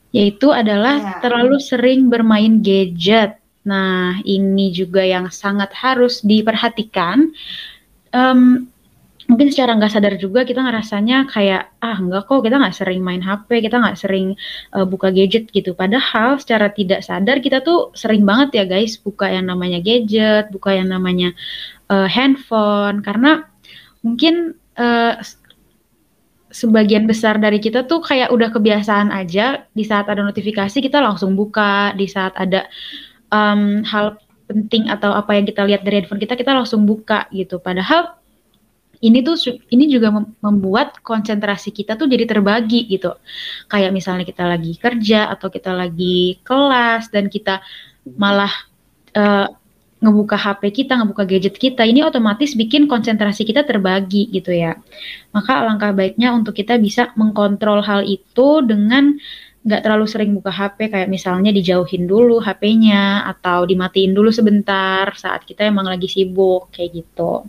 yaitu 0.09 0.49
adalah 0.57 1.05
ya. 1.05 1.21
terlalu 1.21 1.61
sering 1.61 2.09
bermain 2.09 2.65
gadget. 2.65 3.37
Nah, 3.69 4.25
ini 4.25 4.73
juga 4.73 5.05
yang 5.05 5.29
sangat 5.29 5.77
harus 5.77 6.25
diperhatikan. 6.25 7.29
Um, 8.17 8.72
mungkin 9.31 9.55
secara 9.55 9.79
nggak 9.79 9.93
sadar 9.93 10.15
juga 10.19 10.43
kita 10.43 10.63
ngerasanya 10.63 11.31
kayak 11.31 11.79
ah 11.79 11.99
nggak 11.99 12.27
kok 12.27 12.43
kita 12.43 12.57
nggak 12.59 12.75
sering 12.75 13.01
main 13.05 13.23
HP 13.23 13.63
kita 13.63 13.79
nggak 13.79 13.99
sering 13.99 14.35
uh, 14.75 14.87
buka 14.87 15.15
gadget 15.15 15.51
gitu 15.55 15.79
padahal 15.79 16.43
secara 16.43 16.75
tidak 16.75 17.07
sadar 17.07 17.39
kita 17.39 17.63
tuh 17.63 17.95
sering 17.95 18.27
banget 18.27 18.63
ya 18.63 18.65
guys 18.67 18.99
buka 18.99 19.31
yang 19.31 19.47
namanya 19.47 19.79
gadget 19.79 20.51
buka 20.51 20.75
yang 20.75 20.91
namanya 20.91 21.35
uh, 21.87 22.11
handphone 22.11 23.05
karena 23.05 23.47
mungkin 24.03 24.59
uh, 24.75 25.15
sebagian 26.53 27.09
besar 27.09 27.41
dari 27.41 27.59
kita 27.59 27.89
tuh 27.89 28.05
kayak 28.05 28.29
udah 28.31 28.53
kebiasaan 28.53 29.09
aja 29.09 29.65
di 29.73 29.83
saat 29.83 30.07
ada 30.07 30.21
notifikasi 30.21 30.85
kita 30.85 31.01
langsung 31.01 31.33
buka, 31.33 31.97
di 31.97 32.05
saat 32.05 32.37
ada 32.37 32.69
um, 33.33 33.81
hal 33.89 34.21
penting 34.47 34.93
atau 34.93 35.17
apa 35.17 35.33
yang 35.33 35.49
kita 35.49 35.65
lihat 35.65 35.81
dari 35.81 36.05
handphone 36.05 36.21
kita 36.21 36.37
kita 36.37 36.53
langsung 36.53 36.85
buka 36.85 37.27
gitu. 37.33 37.57
Padahal 37.57 38.21
ini 39.03 39.19
tuh 39.27 39.35
ini 39.75 39.91
juga 39.91 40.15
membuat 40.39 41.03
konsentrasi 41.03 41.75
kita 41.75 41.99
tuh 41.99 42.07
jadi 42.07 42.23
terbagi 42.23 42.87
gitu. 42.87 43.19
Kayak 43.67 43.91
misalnya 43.91 44.23
kita 44.23 44.47
lagi 44.47 44.79
kerja 44.79 45.27
atau 45.35 45.51
kita 45.51 45.75
lagi 45.75 46.39
kelas 46.47 47.11
dan 47.11 47.27
kita 47.27 47.59
malah 48.15 48.55
uh, 49.19 49.51
ngebuka 50.03 50.35
HP 50.35 50.83
kita, 50.83 50.99
ngebuka 50.99 51.23
gadget 51.27 51.55
kita, 51.59 51.87
ini 51.87 52.03
otomatis 52.03 52.59
bikin 52.59 52.91
konsentrasi 52.91 53.47
kita 53.47 53.63
terbagi 53.63 54.31
gitu 54.35 54.51
ya. 54.51 54.75
Maka 55.31 55.63
alangkah 55.63 55.95
baiknya 55.95 56.35
untuk 56.35 56.59
kita 56.59 56.75
bisa 56.79 57.15
mengkontrol 57.15 57.87
hal 57.87 58.03
itu 58.03 58.67
dengan 58.67 59.15
nggak 59.63 59.83
terlalu 59.87 60.07
sering 60.11 60.35
buka 60.35 60.51
HP, 60.51 60.91
kayak 60.91 61.07
misalnya 61.07 61.55
dijauhin 61.55 62.11
dulu 62.11 62.43
HP-nya 62.43 63.31
atau 63.31 63.63
dimatiin 63.63 64.11
dulu 64.11 64.35
sebentar 64.35 65.15
saat 65.15 65.47
kita 65.47 65.71
emang 65.71 65.87
lagi 65.87 66.11
sibuk 66.11 66.75
kayak 66.75 66.99
gitu. 66.99 67.47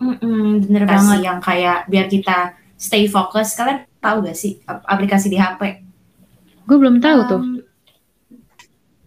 Mm-mm, 0.00 0.64
bener 0.64 0.84
banget 0.88 1.18
yang 1.20 1.38
kayak 1.44 1.84
biar 1.86 2.08
kita 2.08 2.56
stay 2.80 3.04
fokus. 3.04 3.52
Kalian 3.52 3.84
tahu 4.00 4.24
gak 4.24 4.36
sih 4.36 4.58
aplikasi 4.64 5.28
di 5.28 5.36
HP? 5.36 5.84
Gue 6.64 6.76
belum 6.80 6.98
tahu 7.04 7.20
um, 7.20 7.28
tuh 7.28 7.40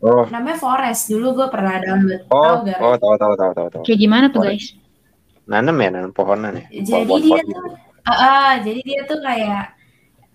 Oh. 0.03 0.27
Namanya 0.27 0.59
Forest. 0.59 1.07
Dulu 1.07 1.31
gue 1.31 1.47
pernah 1.47 1.79
download. 1.79 2.27
Oh, 2.27 2.43
tahu 2.43 2.57
gak? 2.67 2.79
Oh, 2.83 2.95
tahu 2.99 3.15
tahu 3.15 3.33
tahu 3.39 3.51
tahu 3.55 3.67
tahu. 3.71 3.83
Kayak 3.87 3.99
gimana 4.03 4.25
tuh, 4.35 4.43
guys? 4.43 4.75
Nanam 5.47 5.79
ya, 5.79 5.89
nanam 5.95 6.11
pohonan 6.11 6.59
ya. 6.59 6.65
Jadi 6.83 7.07
pohon 7.07 7.23
dia 7.23 7.41
tuh 7.43 7.63
uh, 8.03 8.11
uh, 8.11 8.51
jadi 8.63 8.79
dia 8.83 9.01
tuh 9.07 9.19
kayak 9.23 9.65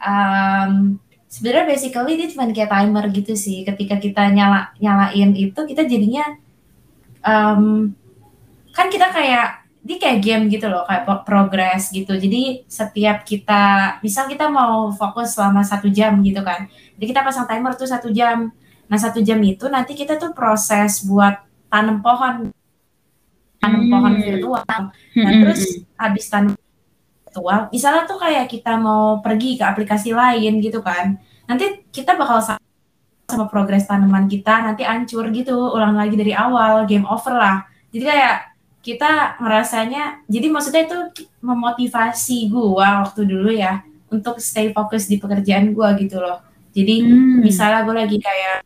um, 0.01 0.97
sebenarnya 1.29 1.65
basically 1.69 2.17
dia 2.17 2.29
cuma 2.33 2.49
kayak 2.49 2.73
timer 2.73 3.05
gitu 3.13 3.33
sih. 3.37 3.65
Ketika 3.65 4.01
kita 4.01 4.33
nyala 4.33 4.73
nyalain 4.81 5.37
itu 5.37 5.61
kita 5.69 5.85
jadinya 5.85 6.25
um, 7.25 7.93
kan 8.73 8.89
kita 8.89 9.13
kayak 9.13 9.58
di 9.79 9.97
kayak 9.97 10.19
game 10.21 10.45
gitu 10.51 10.67
loh 10.69 10.85
kayak 10.85 11.07
progress 11.25 11.89
gitu 11.95 12.19
jadi 12.19 12.67
setiap 12.67 13.23
kita 13.25 13.97
misal 14.05 14.27
kita 14.27 14.51
mau 14.51 14.91
fokus 14.93 15.39
selama 15.39 15.63
satu 15.65 15.89
jam 15.89 16.19
gitu 16.21 16.43
kan 16.43 16.67
jadi 16.99 17.05
kita 17.15 17.21
pasang 17.25 17.47
timer 17.47 17.73
tuh 17.79 17.89
satu 17.89 18.11
jam 18.11 18.53
Nah 18.89 18.99
satu 18.99 19.21
jam 19.21 19.39
itu 19.45 19.69
nanti 19.69 19.93
kita 19.93 20.17
tuh 20.17 20.33
proses 20.33 21.05
buat 21.05 21.45
tanam 21.69 22.01
pohon, 22.01 22.49
tanam 23.61 23.83
hmm. 23.85 23.93
pohon 23.93 24.13
virtual. 24.17 24.65
Nah 24.65 24.93
hmm. 25.15 25.41
terus 25.45 25.63
habis 26.01 26.27
tanam 26.33 26.57
virtual, 27.29 27.69
misalnya 27.69 28.09
tuh 28.09 28.19
kayak 28.19 28.49
kita 28.49 28.81
mau 28.81 29.21
pergi 29.21 29.61
ke 29.61 29.65
aplikasi 29.69 30.17
lain 30.17 30.65
gitu 30.65 30.81
kan, 30.81 31.21
nanti 31.45 31.85
kita 31.93 32.17
bakal 32.17 32.41
sama 32.41 33.45
progres 33.53 33.85
tanaman 33.85 34.25
kita 34.25 34.65
nanti 34.65 34.89
hancur 34.89 35.29
gitu, 35.37 35.53
ulang 35.77 35.93
lagi 36.01 36.17
dari 36.17 36.33
awal, 36.33 36.89
game 36.89 37.05
over 37.05 37.37
lah. 37.37 37.69
Jadi 37.93 38.05
kayak 38.09 38.48
kita 38.83 39.37
ngerasanya, 39.43 40.25
jadi 40.31 40.47
maksudnya 40.49 40.83
itu 40.87 40.99
memotivasi 41.43 42.49
gua 42.49 43.05
waktu 43.05 43.27
dulu 43.27 43.51
ya, 43.53 43.83
untuk 44.09 44.41
stay 44.41 44.73
fokus 44.73 45.07
di 45.07 45.21
pekerjaan 45.21 45.73
gue 45.77 45.89
gitu 46.05 46.21
loh. 46.21 46.41
Jadi 46.73 47.05
hmm. 47.05 47.45
misalnya 47.45 47.85
gue 47.85 47.97
lagi 47.97 48.19
kayak 48.21 48.59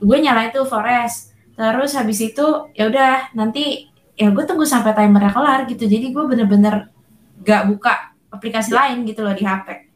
gue 0.00 0.16
nyala 0.20 0.48
itu 0.48 0.60
forest, 0.64 1.32
terus 1.56 1.92
habis 1.96 2.20
itu 2.20 2.46
ya 2.72 2.88
udah 2.88 3.32
nanti 3.36 3.88
ya 4.16 4.32
gue 4.32 4.44
tunggu 4.44 4.64
sampai 4.64 4.92
timernya 4.96 5.32
kelar 5.32 5.60
gitu. 5.68 5.84
Jadi 5.88 6.12
gue 6.12 6.24
bener-bener 6.24 6.88
gak 7.40 7.62
buka 7.72 8.12
aplikasi 8.28 8.72
lain 8.72 9.04
gitu 9.08 9.24
loh 9.24 9.32
di 9.32 9.44
HP. 9.44 9.88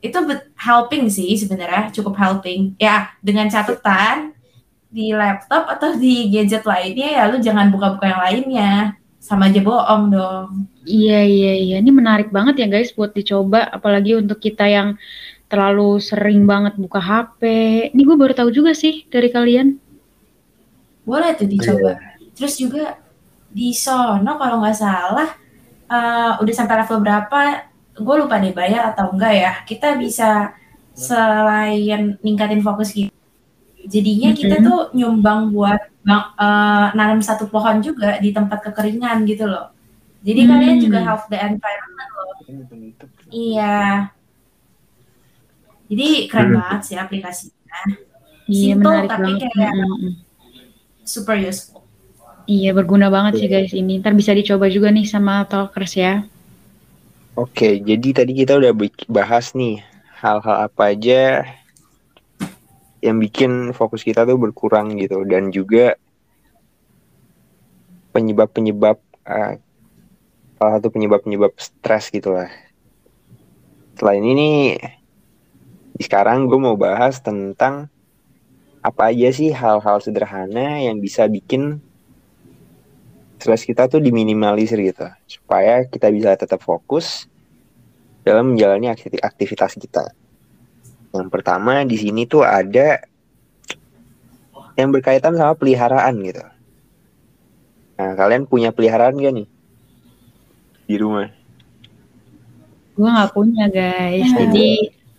Itu 0.00 0.24
helping 0.56 1.12
sih 1.12 1.36
sebenarnya, 1.36 1.92
cukup 1.92 2.16
helping. 2.16 2.76
Ya 2.80 3.12
dengan 3.20 3.48
catatan 3.52 4.32
di 4.90 5.14
laptop 5.14 5.70
atau 5.70 5.94
di 5.94 6.26
gadget 6.34 6.66
lainnya 6.66 7.08
ya 7.14 7.22
lu 7.30 7.38
jangan 7.38 7.70
buka-buka 7.70 8.10
yang 8.10 8.22
lainnya 8.26 8.72
sama 9.20 9.52
aja 9.52 9.60
bohong 9.60 10.04
dong. 10.10 10.48
Iya 10.88 11.20
iya 11.22 11.52
iya, 11.54 11.76
ini 11.78 11.92
menarik 11.92 12.32
banget 12.32 12.64
ya 12.64 12.66
guys 12.66 12.90
buat 12.96 13.12
dicoba, 13.12 13.68
apalagi 13.68 14.16
untuk 14.16 14.40
kita 14.40 14.64
yang 14.64 14.96
terlalu 15.46 16.00
sering 16.00 16.48
banget 16.48 16.74
buka 16.80 16.98
HP. 16.98 17.40
Ini 17.92 18.00
gue 18.00 18.16
baru 18.16 18.32
tahu 18.32 18.50
juga 18.50 18.72
sih 18.72 19.04
dari 19.12 19.28
kalian. 19.28 19.76
Boleh 21.04 21.36
tuh 21.36 21.46
dicoba. 21.46 22.00
Terus 22.32 22.56
juga 22.56 22.96
di 23.52 23.76
sono 23.76 24.40
kalau 24.40 24.64
nggak 24.64 24.78
salah 24.78 25.28
uh, 25.92 26.40
udah 26.40 26.54
sampai 26.56 26.80
level 26.80 27.04
berapa, 27.04 27.40
gue 28.00 28.14
lupa 28.16 28.40
deh 28.40 28.56
bayar 28.56 28.96
atau 28.96 29.12
enggak 29.12 29.34
ya. 29.36 29.52
Kita 29.68 30.00
bisa 30.00 30.56
selain 30.96 32.16
ningkatin 32.24 32.64
fokus 32.64 32.96
kita 32.96 33.19
Jadinya 33.90 34.30
kita 34.30 34.62
tuh 34.62 34.94
nyumbang 34.94 35.50
buat 35.50 35.82
bang, 36.06 36.22
uh, 36.38 36.94
nanam 36.94 37.18
satu 37.18 37.50
pohon 37.50 37.82
juga 37.82 38.22
di 38.22 38.30
tempat 38.30 38.70
kekeringan 38.70 39.26
gitu 39.26 39.50
loh. 39.50 39.74
Jadi 40.22 40.40
hmm. 40.46 40.48
kalian 40.48 40.76
juga 40.78 40.98
help 41.02 41.26
the 41.26 41.38
environment 41.42 42.10
loh. 42.14 42.30
Iya. 43.34 44.14
Jadi 45.90 46.08
keren 46.30 46.54
banget 46.54 46.80
sih 46.86 46.96
aplikasinya. 46.96 47.80
Iya, 48.46 48.78
Simple 48.78 49.10
tapi 49.10 49.32
banget. 49.34 49.50
kayak 49.50 49.74
hmm. 49.74 50.10
super 51.02 51.34
useful. 51.34 51.82
Iya 52.46 52.70
berguna 52.74 53.10
banget 53.10 53.42
sih 53.42 53.48
guys 53.50 53.74
ini. 53.74 53.98
Ntar 53.98 54.14
bisa 54.14 54.30
dicoba 54.30 54.70
juga 54.70 54.94
nih 54.94 55.06
sama 55.06 55.42
talkers 55.50 55.98
ya. 55.98 56.22
Oke, 57.38 57.78
jadi 57.78 58.22
tadi 58.22 58.32
kita 58.34 58.58
udah 58.58 58.74
bahas 59.06 59.54
nih 59.54 59.82
hal-hal 60.18 60.66
apa 60.66 60.92
aja 60.92 61.46
yang 63.00 63.16
bikin 63.16 63.72
fokus 63.72 64.04
kita 64.04 64.28
tuh 64.28 64.36
berkurang 64.36 64.96
gitu 65.00 65.24
dan 65.24 65.48
juga 65.48 65.96
penyebab-penyebab 68.12 69.00
uh, 69.24 69.52
salah 70.60 70.72
satu 70.76 70.92
penyebab-penyebab 70.92 71.56
stres 71.56 72.12
gitu 72.12 72.36
lah. 72.36 72.52
Selain 73.96 74.20
ini 74.20 74.76
sekarang 76.00 76.48
gue 76.48 76.60
mau 76.60 76.76
bahas 76.76 77.20
tentang 77.20 77.88
apa 78.80 79.12
aja 79.12 79.28
sih 79.32 79.52
hal-hal 79.52 80.00
sederhana 80.00 80.80
yang 80.80 81.00
bisa 81.00 81.28
bikin 81.28 81.80
stres 83.40 83.64
kita 83.64 83.88
tuh 83.88 84.00
diminimalisir 84.00 84.80
gitu 84.80 85.08
supaya 85.24 85.84
kita 85.88 86.08
bisa 86.12 86.36
tetap 86.36 86.60
fokus 86.60 87.28
dalam 88.20 88.52
menjalani 88.52 88.92
aktivitas 89.20 89.76
kita. 89.80 90.12
Yang 91.10 91.28
pertama 91.30 91.82
di 91.82 91.96
sini 91.98 92.22
tuh 92.26 92.46
ada 92.46 93.02
yang 94.78 94.94
berkaitan 94.94 95.34
sama 95.34 95.58
peliharaan 95.58 96.14
gitu. 96.22 96.44
Nah, 98.00 98.16
kalian 98.16 98.48
punya 98.48 98.72
peliharaan 98.72 99.18
gak 99.18 99.34
nih 99.36 99.48
di 100.88 100.96
rumah? 100.96 101.28
Gue 102.96 103.08
nggak 103.08 103.32
punya 103.32 103.68
guys, 103.68 104.28
ya. 104.28 104.44
jadi 104.44 104.68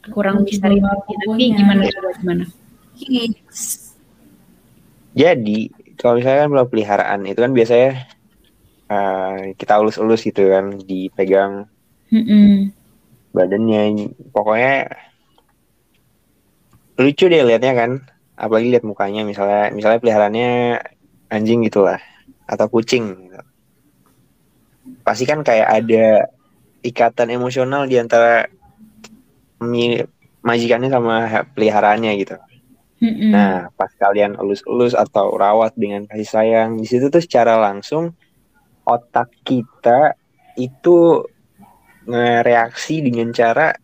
kurang 0.09 0.43
bisa 0.43 0.65
Tapi 0.65 1.45
gimana 1.53 1.81
coba 1.87 2.09
gimana? 2.17 2.43
Jadi 5.13 5.59
kalau 5.99 6.17
misalnya 6.17 6.39
kan 6.45 6.69
peliharaan 6.69 7.21
itu 7.29 7.39
kan 7.39 7.53
biasanya 7.53 7.91
uh, 8.89 9.53
kita 9.55 9.77
ulus-ulus 9.77 10.25
gitu 10.25 10.49
kan, 10.49 10.77
dipegang 10.81 11.69
mm 12.09 12.23
-mm. 12.23 12.51
badannya, 13.33 14.09
pokoknya 14.33 14.89
lucu 17.01 17.25
deh 17.27 17.41
liatnya 17.43 17.73
kan 17.73 17.91
apalagi 18.37 18.73
lihat 18.73 18.85
mukanya 18.85 19.21
misalnya 19.21 19.69
misalnya 19.69 19.99
peliharaannya 20.01 20.51
anjing 21.29 21.61
gitulah 21.65 22.01
atau 22.49 22.67
kucing 22.67 23.29
gitu. 23.29 23.39
pasti 25.05 25.23
kan 25.29 25.45
kayak 25.45 25.67
ada 25.69 26.27
ikatan 26.81 27.29
emosional 27.31 27.85
di 27.85 28.01
antara 28.01 28.49
majikannya 30.41 30.89
sama 30.89 31.45
peliharaannya 31.53 32.11
gitu 32.17 32.35
mm-hmm. 33.05 33.29
nah 33.29 33.69
pas 33.77 33.93
kalian 33.93 34.35
elus-elus 34.41 34.97
atau 34.97 35.37
rawat 35.37 35.77
dengan 35.77 36.09
kasih 36.09 36.27
sayang 36.27 36.81
di 36.81 36.89
situ 36.89 37.13
tuh 37.13 37.21
secara 37.21 37.61
langsung 37.61 38.17
otak 38.89 39.29
kita 39.45 40.17
itu 40.57 41.21
ngereaksi 42.09 43.05
dengan 43.05 43.29
cara 43.29 43.77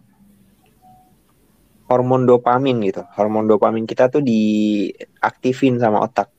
hormon 1.87 2.27
dopamin 2.27 2.83
gitu. 2.83 3.03
Hormon 3.15 3.47
dopamin 3.47 3.87
kita 3.87 4.11
tuh 4.11 4.21
diaktifin 4.21 5.79
sama 5.79 6.03
otak. 6.03 6.29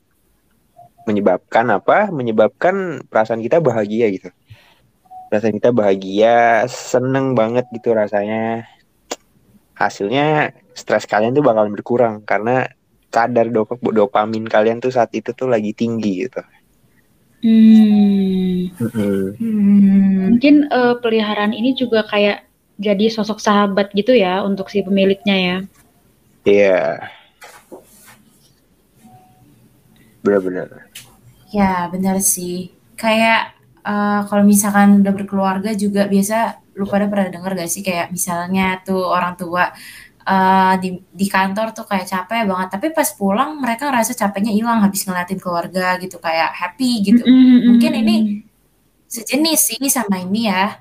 Menyebabkan 1.08 1.72
apa? 1.72 2.12
Menyebabkan 2.12 3.04
perasaan 3.08 3.40
kita 3.40 3.64
bahagia 3.64 4.12
gitu. 4.12 4.28
Perasaan 5.32 5.56
kita 5.56 5.72
bahagia, 5.72 6.68
seneng 6.68 7.32
banget 7.32 7.64
gitu 7.72 7.96
rasanya. 7.96 8.68
Hasilnya 9.72 10.52
stres 10.76 11.08
kalian 11.08 11.32
tuh 11.32 11.44
bakalan 11.44 11.72
berkurang 11.72 12.14
karena 12.26 12.68
kadar 13.08 13.48
dop 13.48 13.72
dopamin 13.80 14.44
kalian 14.44 14.84
tuh 14.84 14.92
saat 14.92 15.08
itu 15.16 15.32
tuh 15.32 15.48
lagi 15.48 15.72
tinggi 15.72 16.28
gitu. 16.28 16.42
Hmm. 17.38 18.74
Hmm. 19.38 20.34
Mungkin 20.34 20.66
uh, 20.68 20.98
peliharaan 20.98 21.54
ini 21.54 21.78
juga 21.78 22.02
kayak 22.04 22.47
jadi 22.78 23.10
sosok 23.10 23.42
sahabat 23.42 23.90
gitu 23.90 24.14
ya 24.14 24.46
untuk 24.46 24.70
si 24.70 24.86
pemiliknya 24.86 25.36
ya. 25.36 25.56
Iya. 26.46 26.70
Yeah. 26.78 26.92
Benar-benar. 30.22 30.86
Ya, 31.50 31.90
benar 31.90 32.22
sih. 32.22 32.70
Kayak 32.94 33.58
uh, 33.82 34.22
kalau 34.30 34.46
misalkan 34.46 35.02
udah 35.02 35.12
berkeluarga 35.14 35.74
juga 35.74 36.06
biasa 36.06 36.62
lu 36.78 36.86
pada 36.86 37.10
pernah 37.10 37.26
denger 37.26 37.58
gak 37.58 37.70
sih 37.70 37.82
kayak 37.82 38.14
misalnya 38.14 38.78
tuh 38.86 39.02
orang 39.02 39.34
tua 39.34 39.74
uh, 40.22 40.74
di 40.78 41.02
di 41.10 41.26
kantor 41.26 41.74
tuh 41.74 41.82
kayak 41.90 42.06
capek 42.06 42.46
banget 42.46 42.68
tapi 42.70 42.86
pas 42.94 43.10
pulang 43.18 43.58
mereka 43.58 43.90
ngerasa 43.90 44.14
capeknya 44.14 44.54
hilang 44.54 44.78
habis 44.78 45.02
ngeliatin 45.02 45.42
keluarga 45.42 45.98
gitu 45.98 46.22
kayak 46.22 46.54
happy 46.54 47.02
gitu. 47.02 47.22
Mm 47.26 47.34
-hmm. 47.34 47.60
Mungkin 47.74 47.92
ini 47.98 48.16
sejenis 49.10 49.60
sih 49.74 49.82
sama 49.90 50.22
ini 50.22 50.46
ya 50.46 50.78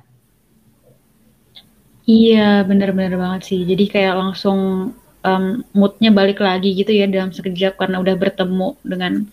Iya, 2.08 2.64
bener-bener 2.64 3.20
banget 3.20 3.52
sih. 3.52 3.68
Jadi 3.68 3.92
kayak 3.92 4.16
langsung 4.16 4.90
um, 5.28 5.46
moodnya 5.76 6.08
balik 6.16 6.40
lagi 6.40 6.72
gitu 6.72 6.96
ya 6.96 7.04
dalam 7.04 7.36
sekejap 7.36 7.76
karena 7.76 8.00
udah 8.00 8.16
bertemu 8.16 8.80
dengan 8.80 9.28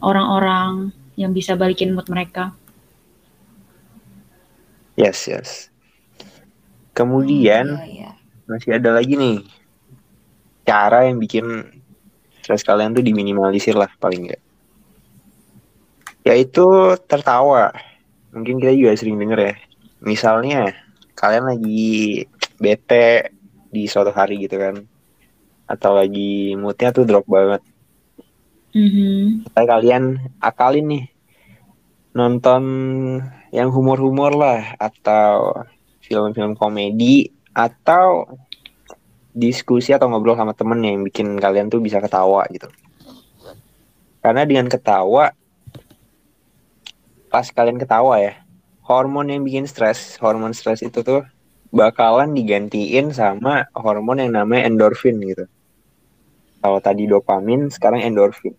orang-orang 0.00 0.88
yang 1.20 1.36
bisa 1.36 1.52
balikin 1.52 1.92
mood 1.92 2.08
mereka. 2.08 2.56
Yes, 4.96 5.28
yes. 5.28 5.68
Kemudian 6.96 7.76
oh, 7.76 7.84
iya, 7.84 8.16
iya. 8.16 8.46
masih 8.48 8.78
ada 8.78 8.94
lagi 8.94 9.18
nih 9.18 9.42
cara 10.64 11.04
yang 11.04 11.20
bikin 11.20 11.44
stres 12.40 12.64
kalian 12.64 12.94
tuh 12.94 13.04
diminimalisir 13.04 13.76
lah 13.76 13.90
paling 14.00 14.30
enggak. 14.30 14.42
Yaitu 16.24 16.64
tertawa. 17.04 17.74
Mungkin 18.32 18.62
kita 18.62 18.72
juga 18.72 18.96
sering 18.96 19.20
denger 19.20 19.40
ya. 19.52 19.54
Misalnya 20.00 20.83
kalian 21.14 21.46
lagi 21.50 22.26
bete 22.58 23.34
di 23.70 23.86
suatu 23.90 24.10
hari 24.14 24.44
gitu 24.44 24.58
kan. 24.58 24.82
Atau 25.64 25.96
lagi 25.96 26.54
moodnya 26.58 26.92
tuh 26.92 27.08
drop 27.08 27.26
banget. 27.26 27.62
Mm-hmm. 28.74 29.54
kalian 29.54 30.18
akalin 30.42 30.86
nih 30.90 31.04
nonton 32.10 32.62
yang 33.54 33.70
humor-humor 33.70 34.34
lah 34.34 34.74
atau 34.82 35.62
film-film 36.02 36.58
komedi 36.58 37.30
atau 37.54 38.26
diskusi 39.30 39.94
atau 39.94 40.10
ngobrol 40.10 40.34
sama 40.34 40.58
temen 40.58 40.82
yang 40.82 41.06
bikin 41.06 41.38
kalian 41.38 41.70
tuh 41.70 41.78
bisa 41.78 42.02
ketawa 42.02 42.46
gitu. 42.50 42.66
Karena 44.18 44.42
dengan 44.42 44.66
ketawa 44.66 45.30
pas 47.30 47.46
kalian 47.50 47.82
ketawa 47.82 48.22
ya 48.22 48.43
hormon 48.84 49.32
yang 49.32 49.42
bikin 49.42 49.64
stres, 49.64 50.20
hormon 50.20 50.52
stres 50.52 50.84
itu 50.84 51.00
tuh 51.00 51.24
bakalan 51.72 52.36
digantiin 52.36 53.10
sama 53.10 53.66
hormon 53.74 54.20
yang 54.20 54.36
namanya 54.36 54.68
endorfin 54.68 55.18
gitu. 55.24 55.48
Kalau 56.60 56.80
tadi 56.80 57.04
dopamin, 57.08 57.68
sekarang 57.68 58.04
endorfin. 58.04 58.56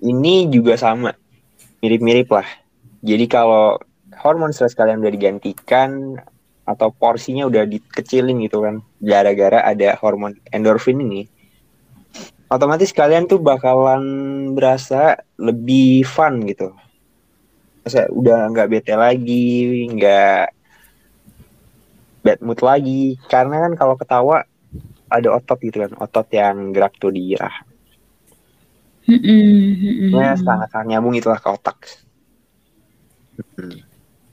Ini 0.00 0.48
juga 0.48 0.76
sama, 0.80 1.12
mirip-mirip 1.84 2.28
lah. 2.32 2.48
Jadi 3.00 3.24
kalau 3.28 3.80
hormon 4.20 4.52
stres 4.52 4.76
kalian 4.76 5.00
udah 5.00 5.12
digantikan 5.12 6.20
atau 6.68 6.94
porsinya 6.94 7.48
udah 7.50 7.66
dikecilin 7.66 8.38
gitu 8.46 8.62
kan 8.62 8.78
gara-gara 9.02 9.64
ada 9.64 9.98
hormon 9.98 10.38
endorfin 10.54 11.02
ini 11.02 11.26
otomatis 12.46 12.94
kalian 12.94 13.26
tuh 13.26 13.42
bakalan 13.42 14.02
berasa 14.54 15.18
lebih 15.34 16.06
fun 16.06 16.46
gitu 16.46 16.70
udah 17.88 18.38
nggak 18.52 18.68
bete 18.68 18.94
lagi 18.94 19.88
nggak 19.90 20.44
bad 22.20 22.38
mood 22.44 22.60
lagi. 22.60 23.16
Karena 23.28 23.68
kan 23.68 23.72
kalau 23.74 23.94
ketawa 23.96 24.44
ada 25.10 25.28
otot 25.34 25.58
gitu 25.58 25.82
kan 25.82 25.92
otot 25.98 26.26
yang 26.30 26.70
gerak 26.70 26.94
tuh 27.02 27.10
di 27.10 27.34
rahang 27.34 27.66
Mm-mm, 29.10 30.14
ya 30.14 30.38
sangat 30.38 30.70
sangat 30.70 30.86
nyambung 30.86 31.18
itulah 31.18 31.42
ke 31.42 31.50
otak. 31.50 31.78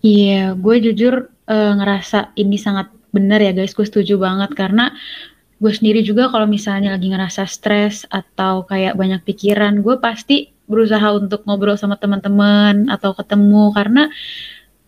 Iya, 0.06 0.54
gue 0.54 0.76
jujur 0.86 1.34
eh, 1.50 1.74
ngerasa 1.74 2.38
ini 2.38 2.62
sangat 2.62 2.94
benar 3.10 3.42
ya 3.42 3.58
guys. 3.58 3.74
Gue 3.74 3.90
setuju 3.90 4.22
banget 4.22 4.54
karena 4.54 4.94
gue 5.58 5.74
sendiri 5.74 6.06
juga 6.06 6.30
kalau 6.30 6.46
misalnya 6.46 6.94
lagi 6.94 7.10
ngerasa 7.10 7.50
stres 7.50 8.06
atau 8.06 8.70
kayak 8.70 8.94
banyak 8.94 9.26
pikiran, 9.26 9.82
gue 9.82 9.98
pasti 9.98 10.54
berusaha 10.68 11.16
untuk 11.16 11.48
ngobrol 11.48 11.80
sama 11.80 11.96
teman-teman 11.96 12.92
atau 12.92 13.16
ketemu 13.16 13.72
karena 13.72 14.04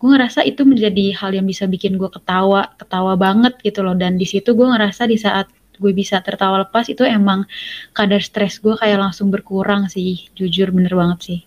gue 0.00 0.08
ngerasa 0.08 0.40
itu 0.48 0.64
menjadi 0.64 1.12
hal 1.16 1.36
yang 1.36 1.44
bisa 1.44 1.68
bikin 1.68 2.00
gue 2.00 2.08
ketawa, 2.08 2.72
ketawa 2.80 3.16
banget 3.20 3.56
gitu 3.60 3.84
loh. 3.84 3.92
Dan 3.92 4.16
di 4.16 4.24
situ 4.24 4.56
gue 4.56 4.64
ngerasa 4.64 5.04
di 5.04 5.20
saat 5.20 5.48
gue 5.80 5.92
bisa 5.96 6.20
tertawa 6.20 6.64
lepas 6.68 6.88
itu 6.88 7.04
emang 7.04 7.48
kadar 7.96 8.20
stres 8.20 8.60
gue 8.60 8.76
kayak 8.76 8.96
langsung 9.00 9.28
berkurang 9.28 9.88
sih. 9.92 10.28
Jujur 10.36 10.72
bener 10.72 10.92
banget 10.96 11.18
sih. 11.20 11.40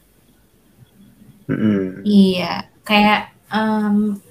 Mm-mm. 1.49 2.05
Iya, 2.05 2.69
kayak 2.85 3.33
um, 3.49 4.21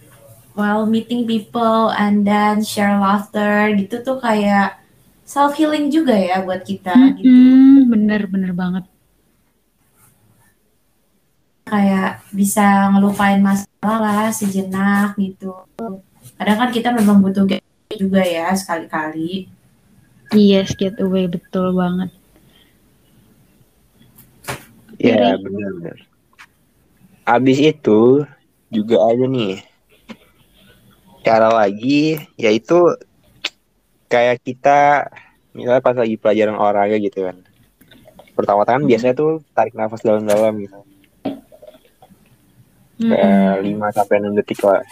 while 0.54 0.86
meeting 0.86 1.26
people 1.26 1.90
and 1.94 2.22
then 2.22 2.62
share 2.62 2.98
laughter 2.98 3.74
gitu 3.74 4.06
tuh 4.06 4.22
kayak 4.22 4.78
self 5.26 5.58
healing 5.58 5.90
juga 5.90 6.14
ya 6.14 6.46
buat 6.46 6.62
kita 6.62 6.94
gitu. 7.18 7.26
Mm-mm, 7.26 7.90
bener 7.90 8.30
bener 8.30 8.52
banget. 8.54 8.84
Kayak 11.72 12.20
bisa 12.36 12.92
ngelupain 12.92 13.40
masalah 13.40 13.96
lah 13.96 14.28
sejenak 14.28 15.16
gitu. 15.16 15.56
Kadang 16.36 16.58
kan 16.60 16.68
kita 16.68 16.92
memang 16.92 17.24
butuh 17.24 17.48
getaway 17.48 17.96
juga 17.96 18.20
ya 18.20 18.52
sekali-kali. 18.52 19.48
Yes, 20.36 20.76
getaway 20.76 21.32
betul 21.32 21.72
banget. 21.72 22.12
Ya 25.00 25.32
Oke. 25.32 25.48
benar-benar. 25.48 25.98
Abis 27.24 27.56
itu 27.56 28.28
juga 28.68 28.96
ada 29.08 29.24
nih 29.24 29.64
cara 31.24 31.48
lagi 31.48 32.20
yaitu 32.36 32.76
kayak 34.12 34.44
kita 34.44 35.08
misalnya 35.56 35.80
pas 35.80 35.96
lagi 35.96 36.20
pelajaran 36.20 36.60
olahraga 36.60 37.00
gitu 37.00 37.24
kan. 37.24 37.40
Pertama 38.36 38.68
kan 38.68 38.84
biasanya 38.84 39.16
tuh 39.16 39.40
tarik 39.56 39.72
nafas 39.72 40.04
dalam-dalam 40.04 40.60
gitu. 40.60 40.91
Kayak 43.02 43.66
5 43.66 43.96
sampai 43.98 44.16
6 44.22 44.38
detik 44.38 44.60
lah. 44.62 44.82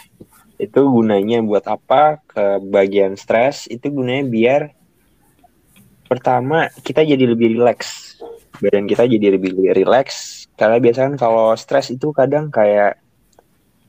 Itu 0.59 0.90
gunanya 0.90 1.38
buat 1.40 1.64
apa? 1.70 2.18
Ke 2.27 2.59
bagian 2.59 3.14
stres 3.14 3.70
itu 3.70 3.88
gunanya 3.88 4.27
biar 4.27 4.62
pertama 6.11 6.66
kita 6.83 7.07
jadi 7.07 7.23
lebih 7.23 7.55
rileks. 7.55 8.18
Badan 8.59 8.90
kita 8.90 9.07
jadi 9.07 9.38
lebih 9.38 9.73
rileks. 9.73 10.44
Karena 10.59 10.77
biasanya 10.83 11.14
kan 11.14 11.16
kalau 11.16 11.55
stres 11.57 11.88
itu 11.88 12.12
kadang 12.12 12.53
kayak 12.53 13.01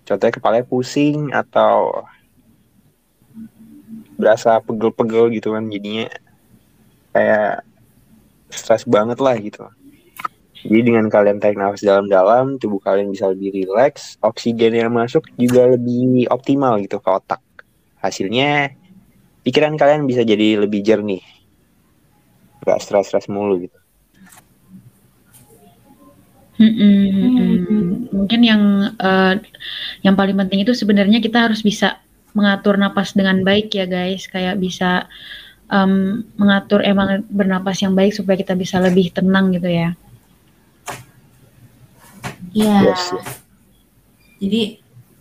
contohnya 0.07 0.33
kepalanya 0.33 0.65
pusing 0.69 1.33
atau 1.35 2.05
berasa 4.15 4.61
pegel-pegel 4.61 5.33
gitu 5.33 5.57
kan 5.57 5.65
jadinya 5.65 6.07
kayak 7.11 7.65
stres 8.53 8.85
banget 8.85 9.17
lah 9.17 9.35
gitu. 9.41 9.65
Jadi 10.61 10.81
dengan 10.93 11.09
kalian 11.09 11.41
tarik 11.41 11.57
nafas 11.57 11.81
dalam-dalam, 11.81 12.61
tubuh 12.61 12.77
kalian 12.77 13.09
bisa 13.09 13.33
lebih 13.33 13.49
rileks, 13.49 14.21
oksigen 14.21 14.77
yang 14.77 14.93
masuk 14.93 15.25
juga 15.33 15.73
lebih 15.73 16.29
optimal 16.29 16.77
gitu 16.81 17.01
ke 17.01 17.09
otak. 17.09 17.41
Hasilnya 17.97 18.77
pikiran 19.41 19.73
kalian 19.73 20.05
bisa 20.05 20.21
jadi 20.21 20.61
lebih 20.61 20.85
jernih. 20.85 21.21
Gak 22.61 22.77
stres-stres 22.77 23.25
mulu 23.25 23.65
gitu. 23.65 23.77
Mm-mm. 26.61 28.13
Mungkin 28.13 28.41
yang 28.45 28.93
eh, 29.01 29.33
yang 30.05 30.13
paling 30.13 30.37
penting 30.37 30.61
itu 30.61 30.77
sebenarnya 30.77 31.17
kita 31.17 31.49
harus 31.49 31.65
bisa 31.65 31.97
mengatur 32.37 32.77
napas 32.77 33.17
dengan 33.17 33.41
baik 33.41 33.73
ya 33.73 33.89
guys, 33.89 34.29
kayak 34.29 34.61
bisa 34.61 35.09
em, 35.73 36.21
mengatur 36.37 36.85
emang 36.85 37.25
bernapas 37.33 37.81
yang 37.81 37.97
baik 37.97 38.13
supaya 38.13 38.37
kita 38.37 38.53
bisa 38.53 38.77
lebih 38.77 39.09
tenang 39.09 39.57
gitu 39.57 39.67
ya. 39.67 39.97
Iya. 42.51 42.91
Yes, 42.91 43.03
yes. 43.15 43.29
Jadi 44.41 44.61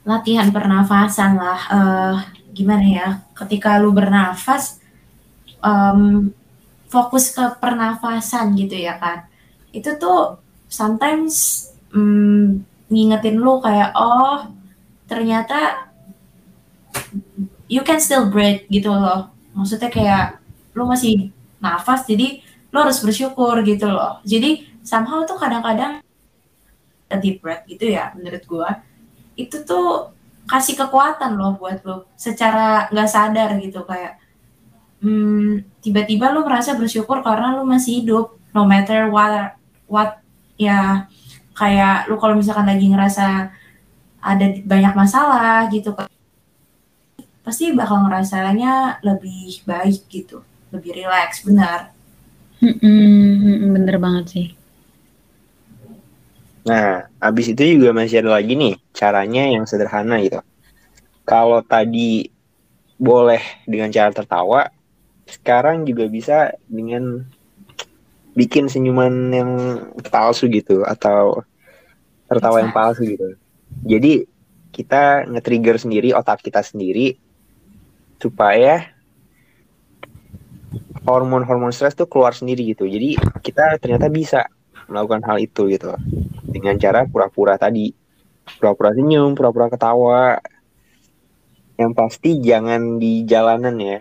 latihan 0.07 0.49
pernafasan 0.51 1.37
lah. 1.38 1.61
eh 1.71 2.16
gimana 2.51 2.85
ya? 2.85 3.09
Ketika 3.37 3.79
lu 3.79 3.95
bernafas, 3.95 4.83
em, 5.62 6.33
fokus 6.90 7.31
ke 7.31 7.45
pernafasan 7.62 8.59
gitu 8.59 8.75
ya 8.75 8.99
kan. 8.99 9.31
Itu 9.71 9.95
tuh 10.01 10.43
sometimes 10.66 11.66
mm, 11.95 12.66
ngingetin 12.90 13.38
lu 13.38 13.62
kayak 13.62 13.95
oh 13.95 14.51
ternyata 15.07 15.87
you 17.71 17.83
can 17.87 18.03
still 18.03 18.27
breathe 18.27 18.66
gitu 18.66 18.90
loh. 18.90 19.31
Maksudnya 19.55 19.90
kayak 19.90 20.43
lu 20.75 20.87
masih 20.90 21.31
nafas 21.62 22.03
jadi 22.07 22.43
lu 22.75 22.77
harus 22.83 22.99
bersyukur 23.03 23.62
gitu 23.62 23.87
loh. 23.87 24.19
Jadi 24.27 24.66
somehow 24.83 25.23
tuh 25.23 25.38
kadang-kadang 25.38 26.03
a 27.11 27.16
deep 27.18 27.42
breath 27.42 27.66
gitu 27.66 27.90
ya 27.90 28.14
menurut 28.14 28.42
gua 28.46 28.81
itu 29.35 29.61
tuh 29.66 30.14
kasih 30.46 30.79
kekuatan 30.79 31.37
loh 31.38 31.59
buat 31.59 31.83
lo 31.87 32.11
secara 32.14 32.90
nggak 32.90 33.11
sadar 33.11 33.51
gitu 33.59 33.83
kayak 33.87 34.18
hmm, 35.03 35.83
tiba-tiba 35.83 36.31
lu 36.31 36.46
merasa 36.46 36.75
bersyukur 36.75 37.23
karena 37.23 37.59
lu 37.59 37.66
masih 37.66 38.03
hidup 38.03 38.38
no 38.55 38.66
matter 38.66 39.11
what 39.11 39.55
what 39.87 40.23
ya 40.59 41.07
kayak 41.55 42.09
lu 42.11 42.18
kalau 42.18 42.35
misalkan 42.38 42.66
lagi 42.66 42.87
ngerasa 42.90 43.51
ada 44.20 44.46
banyak 44.64 44.94
masalah 44.94 45.66
gitu 45.73 45.94
pasti 47.40 47.73
bakal 47.73 48.05
ngerasanya 48.07 49.01
lebih 49.03 49.64
baik 49.64 50.07
gitu 50.11 50.42
lebih 50.70 50.94
rileks 50.94 51.42
benar 51.46 51.94
bener 52.61 53.96
banget 53.96 54.25
sih. 54.29 54.46
Nah, 56.70 57.11
abis 57.18 57.50
itu 57.50 57.83
juga 57.83 57.90
masih 57.90 58.22
ada 58.22 58.38
lagi 58.38 58.54
nih 58.54 58.78
caranya 58.94 59.50
yang 59.50 59.66
sederhana 59.66 60.22
gitu. 60.22 60.38
Kalau 61.26 61.66
tadi 61.66 62.30
boleh 62.94 63.42
dengan 63.66 63.90
cara 63.90 64.14
tertawa, 64.14 64.70
sekarang 65.26 65.83
juga 65.83 66.06
bisa 66.06 66.54
dengan 66.70 67.26
bikin 68.38 68.70
senyuman 68.70 69.35
yang 69.35 69.50
palsu 70.14 70.46
gitu 70.46 70.87
atau 70.87 71.42
tertawa 72.30 72.62
yang 72.62 72.70
palsu 72.70 73.02
gitu. 73.02 73.35
Jadi 73.83 74.30
kita 74.70 75.26
nge-trigger 75.26 75.74
sendiri 75.74 76.14
otak 76.14 76.46
kita 76.46 76.62
sendiri 76.62 77.18
supaya 78.22 78.94
hormon-hormon 81.02 81.74
stres 81.74 81.98
tuh 81.98 82.06
keluar 82.06 82.30
sendiri 82.30 82.62
gitu. 82.70 82.87
Jadi 82.87 83.18
kita 83.42 83.74
ternyata 83.83 84.06
bisa 84.06 84.46
melakukan 84.90 85.22
hal 85.24 85.38
itu 85.38 85.70
gitu. 85.70 85.94
Dengan 86.50 86.76
cara 86.76 87.07
pura-pura 87.07 87.55
tadi. 87.57 87.94
Pura-pura 88.59 88.90
senyum 88.90 89.38
pura-pura 89.38 89.70
ketawa. 89.70 90.42
Yang 91.79 91.92
pasti 91.96 92.31
jangan 92.42 92.98
di 92.98 93.24
jalanan 93.24 93.79
ya. 93.79 93.98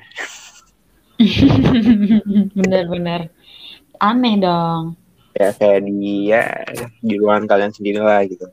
Bener-bener 2.58 3.30
aneh 4.00 4.36
dong. 4.40 4.96
ya 5.40 5.56
kayak 5.56 5.88
di 5.88 6.34
ya 6.34 6.44
di 7.00 7.16
ruangan 7.16 7.48
kalian 7.48 7.72
sendiri 7.72 8.02
lah 8.02 8.26
gitu. 8.28 8.50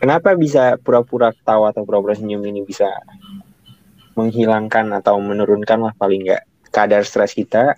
Kenapa 0.00 0.32
bisa 0.32 0.80
pura-pura 0.80 1.32
ketawa 1.32 1.72
atau 1.72 1.84
pura-pura 1.84 2.16
senyum 2.16 2.40
ini 2.48 2.64
bisa 2.64 2.88
menghilangkan 4.16 4.96
atau 4.96 5.20
menurunkan 5.20 5.78
lah 5.80 5.92
paling 5.96 6.24
nggak 6.24 6.44
kadar 6.72 7.04
stres 7.04 7.36
kita? 7.36 7.76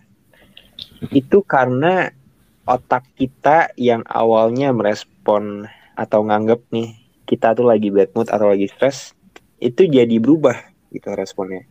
Itu 1.11 1.43
karena 1.43 2.15
otak 2.63 3.03
kita 3.19 3.75
yang 3.75 4.07
awalnya 4.07 4.71
merespon 4.71 5.67
atau 5.99 6.23
nganggep 6.23 6.63
nih 6.71 6.95
kita 7.27 7.55
tuh 7.59 7.67
lagi 7.67 7.91
bad 7.91 8.11
mood 8.15 8.29
atau 8.31 8.51
lagi 8.51 8.71
stres 8.71 9.15
itu 9.63 9.87
jadi 9.87 10.19
berubah 10.19 10.59
gitu 10.91 11.11
responnya. 11.15 11.67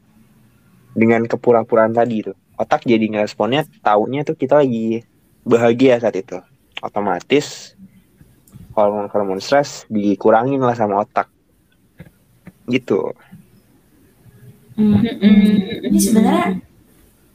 Dengan 0.91 1.23
kepura-puraan 1.23 1.95
tadi 1.95 2.23
itu 2.23 2.33
otak 2.59 2.85
jadi 2.85 3.01
ngeresponnya 3.09 3.65
taunya 3.81 4.21
tuh 4.21 4.37
kita 4.37 4.61
lagi 4.61 5.01
bahagia 5.47 5.97
saat 5.97 6.15
itu. 6.19 6.37
Otomatis 6.81 7.77
hormon-hormon 8.73 9.39
stres 9.43 9.85
dikurangin 9.91 10.61
lah 10.61 10.75
sama 10.75 11.03
otak. 11.03 11.27
Gitu. 12.67 13.11
Hmm. 14.79 15.03
Ini 15.83 15.99
sebenarnya 15.99 16.63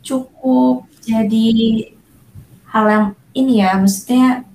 cukup 0.01 0.88
jadi 1.05 1.47
hal 2.73 2.85
yang 2.88 3.07
ini 3.37 3.61
ya, 3.61 3.77
maksudnya 3.77 4.49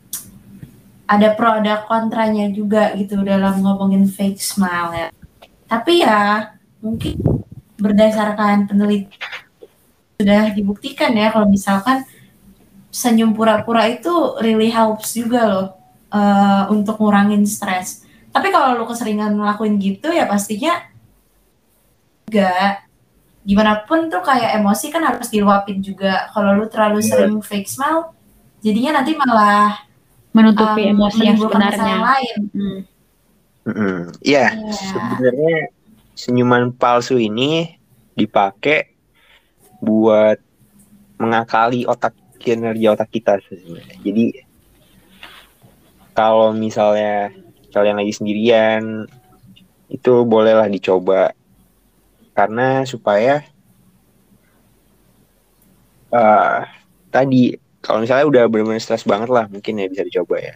ada 1.11 1.35
pro 1.35 1.59
ada 1.59 1.83
kontranya 1.85 2.47
juga 2.49 2.95
gitu 2.95 3.19
dalam 3.21 3.59
ngomongin 3.61 4.07
fake 4.07 4.39
smile 4.39 4.89
ya. 4.95 5.07
Tapi 5.67 6.01
ya 6.01 6.55
mungkin 6.81 7.19
berdasarkan 7.77 8.71
penelitian 8.71 9.19
sudah 10.21 10.53
dibuktikan 10.53 11.11
ya 11.17 11.33
kalau 11.33 11.49
misalkan 11.49 12.05
senyum 12.93 13.33
pura-pura 13.33 13.89
itu 13.89 14.37
really 14.37 14.69
helps 14.69 15.17
juga 15.17 15.41
loh 15.49 15.67
uh, 16.13 16.69
untuk 16.69 17.01
ngurangin 17.01 17.43
stres. 17.43 18.05
Tapi 18.31 18.47
kalau 18.53 18.79
lo 18.79 18.85
keseringan 18.87 19.35
ngelakuin 19.35 19.75
gitu 19.81 20.13
ya 20.13 20.29
pastinya 20.29 20.79
enggak 22.29 22.87
gimana 23.41 23.81
pun 23.89 24.07
tuh 24.07 24.21
kayak 24.21 24.61
emosi 24.61 24.93
kan 24.93 25.03
harus 25.03 25.27
diluapin 25.27 25.81
juga. 25.81 26.29
Kalau 26.31 26.55
lu 26.55 26.69
terlalu 26.69 27.01
yeah. 27.01 27.09
sering 27.09 27.41
fake 27.41 27.67
smile, 27.67 28.13
jadinya 28.61 29.01
nanti 29.01 29.11
malah 29.17 29.81
menutupi 30.31 30.87
um, 30.87 30.91
emosi 30.95 31.21
yang 31.27 31.37
sebenarnya. 31.37 31.95
lain. 31.99 32.37
Hmm. 32.55 32.79
Mm-hmm. 33.61 33.97
Yeah, 34.25 34.49
yeah. 34.57 34.73
sebenarnya 34.73 35.57
senyuman 36.17 36.73
palsu 36.73 37.21
ini 37.21 37.77
dipakai 38.17 38.97
buat 39.81 40.41
mengakali 41.21 41.85
otak 41.85 42.17
kinerja 42.41 42.97
otak 42.97 43.09
kita 43.13 43.37
sebenarnya. 43.45 43.97
Jadi 44.01 44.25
kalau 46.17 46.53
misalnya 46.57 47.29
kalian 47.69 48.01
lagi 48.01 48.13
sendirian 48.17 49.05
itu 49.91 50.13
bolehlah 50.25 50.67
dicoba 50.71 51.35
karena 52.33 52.87
supaya 52.87 53.43
uh, 56.09 56.65
tadi 57.11 57.55
kalau 57.81 58.05
misalnya 58.05 58.25
udah 58.29 58.43
benar-benar 58.45 58.81
stres 58.81 59.03
banget 59.03 59.29
lah 59.33 59.49
mungkin 59.49 59.81
ya 59.81 59.89
bisa 59.89 60.05
dicoba 60.05 60.37
ya. 60.37 60.55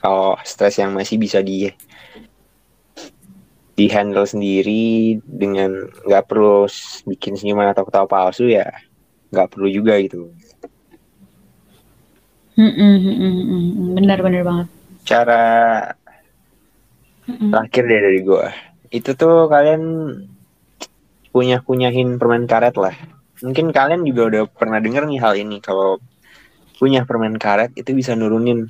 Kalau 0.00 0.36
stres 0.44 0.80
yang 0.80 0.96
masih 0.96 1.16
bisa 1.20 1.40
di 1.44 1.68
di 3.74 3.86
handle 3.90 4.24
sendiri 4.24 5.18
dengan 5.24 5.88
nggak 6.08 6.24
perlu 6.30 6.64
bikin 7.08 7.36
senyuman 7.36 7.74
atau 7.74 7.84
ketawa 7.84 8.08
palsu 8.08 8.48
ya 8.48 8.68
nggak 9.32 9.48
perlu 9.52 9.68
juga 9.68 10.00
gitu. 10.00 10.32
Benar-benar 13.98 14.42
banget. 14.46 14.66
Cara 15.04 15.44
terakhir 17.24 17.82
deh 17.88 18.00
dari 18.04 18.20
gue 18.20 18.46
itu 18.94 19.10
tuh 19.16 19.48
kalian 19.50 19.82
punya 21.34 21.58
kunyahin 21.64 22.20
permen 22.20 22.46
karet 22.46 22.78
lah. 22.78 22.94
Mungkin 23.42 23.74
kalian 23.74 24.06
juga 24.06 24.22
udah 24.30 24.42
pernah 24.46 24.78
denger 24.78 25.10
nih 25.10 25.18
hal 25.18 25.34
ini 25.34 25.58
kalau 25.58 25.98
punya 26.74 27.06
permen 27.06 27.38
karet 27.38 27.70
itu 27.78 27.94
bisa 27.94 28.18
nurunin 28.18 28.66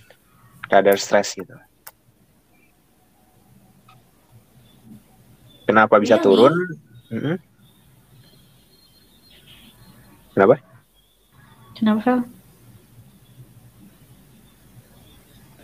kadar 0.69 1.01
stres 1.01 1.33
gitu. 1.33 1.55
Kenapa 5.65 5.97
bisa 5.97 6.21
ya, 6.21 6.23
turun? 6.23 6.53
Mm 7.09 7.21
-hmm. 7.21 7.37
Kenapa? 10.37 10.55
Kenapa, 11.75 12.01
Fel? 12.05 12.21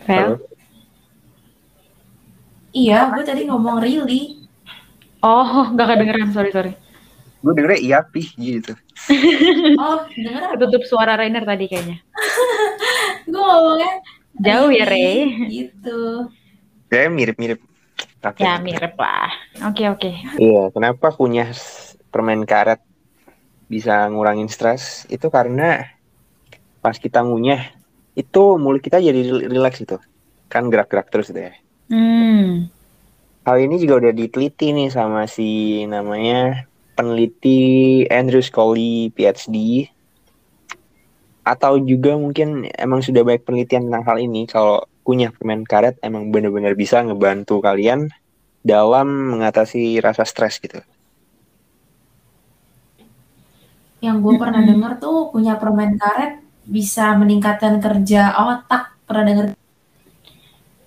Fel? 0.07 0.31
Iya, 2.71 3.11
gue 3.13 3.23
tadi 3.27 3.45
ngomong 3.45 3.83
really. 3.83 4.47
Oh, 5.21 5.69
gak 5.77 5.87
kedengeran, 5.91 6.33
sorry, 6.33 6.49
sorry 6.49 6.80
gue 7.41 7.53
dengernya 7.57 7.81
iya 7.81 7.99
pih 8.05 8.27
gitu. 8.37 8.73
Oh 9.81 10.05
denger 10.13 10.61
tutup 10.61 10.83
suara 10.85 11.17
Rainer 11.17 11.41
tadi 11.41 11.65
kayaknya. 11.65 11.97
Gue 13.31 13.41
ngomongnya 13.41 13.91
jauh 14.37 14.69
ya 14.69 14.85
Ray 14.85 15.49
gitu. 15.49 16.29
Ya 16.93 17.09
mirip-mirip. 17.09 17.61
Ya 18.37 18.61
mirip 18.61 18.93
lah. 18.97 19.33
Oke 19.65 19.85
okay, 19.85 19.85
oke. 19.89 20.01
Okay. 20.01 20.13
iya 20.37 20.69
kenapa 20.69 21.09
punya 21.13 21.49
permen 22.13 22.45
karet 22.45 22.81
bisa 23.65 24.05
ngurangin 24.13 24.49
stres? 24.49 25.09
Itu 25.09 25.33
karena 25.33 25.97
pas 26.81 26.97
kita 26.97 27.21
ngunyah 27.21 27.81
itu 28.17 28.43
mulut 28.59 28.83
kita 28.83 28.99
jadi 28.99 29.47
rileks 29.47 29.79
itu 29.85 29.97
kan 30.51 30.67
gerak-gerak 30.67 31.07
terus 31.07 31.31
deh 31.31 31.53
hmm. 31.87 32.67
hal 33.47 33.57
ini 33.61 33.79
juga 33.79 34.03
udah 34.03 34.11
diteliti 34.11 34.75
nih 34.75 34.89
sama 34.91 35.29
si 35.29 35.81
namanya 35.87 36.67
peneliti 37.01 38.05
Andrew 38.13 38.45
Scully 38.45 39.09
PhD 39.17 39.89
atau 41.41 41.81
juga 41.81 42.13
mungkin 42.13 42.69
emang 42.77 43.01
sudah 43.01 43.25
banyak 43.25 43.41
penelitian 43.41 43.89
tentang 43.89 44.05
hal 44.05 44.21
ini 44.21 44.45
kalau 44.45 44.85
punya 45.01 45.33
permen 45.33 45.65
karet 45.65 45.97
emang 46.05 46.29
benar-benar 46.29 46.77
bisa 46.77 47.01
ngebantu 47.01 47.57
kalian 47.65 48.13
dalam 48.61 49.33
mengatasi 49.33 49.97
rasa 49.97 50.21
stres 50.21 50.61
gitu. 50.61 50.77
Yang 54.05 54.17
gue 54.21 54.33
pernah 54.37 54.61
dengar 54.61 55.01
tuh 55.01 55.33
punya 55.33 55.57
permen 55.57 55.97
karet 55.97 56.45
bisa 56.69 57.17
meningkatkan 57.17 57.81
kerja 57.81 58.37
otak. 58.37 58.93
Pernah 59.09 59.25
dengar? 59.25 59.45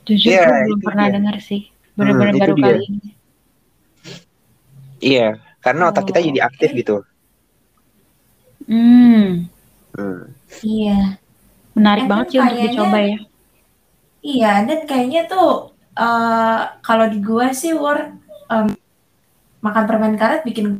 Jujur 0.06 0.30
yeah, 0.30 0.46
gue 0.46 0.78
belum 0.78 0.80
pernah 0.86 1.06
dengar 1.10 1.36
sih. 1.42 1.66
Benar-benar 1.98 2.34
hmm, 2.34 2.42
baru 2.42 2.54
kali 2.54 2.78
ini. 2.86 3.10
Iya, 5.02 5.28
karena 5.64 5.88
otak 5.88 6.04
kita 6.12 6.20
jadi 6.20 6.40
aktif 6.44 6.70
okay. 6.70 6.80
gitu. 6.84 6.96
Hmm. 8.68 9.48
hmm. 9.96 10.20
Iya. 10.60 11.16
Menarik 11.74 12.04
banget 12.06 12.26
sih 12.30 12.38
untuk 12.38 12.60
dicoba 12.60 12.98
ya. 13.00 13.18
Iya, 14.24 14.52
dan 14.64 14.78
kayaknya 14.88 15.22
tuh 15.26 15.74
uh, 15.96 16.60
kalau 16.80 17.08
di 17.08 17.18
gua 17.20 17.50
sih 17.56 17.72
war 17.72 18.14
um, 18.48 18.72
makan 19.64 19.84
permen 19.88 20.14
karet 20.20 20.44
bikin 20.44 20.78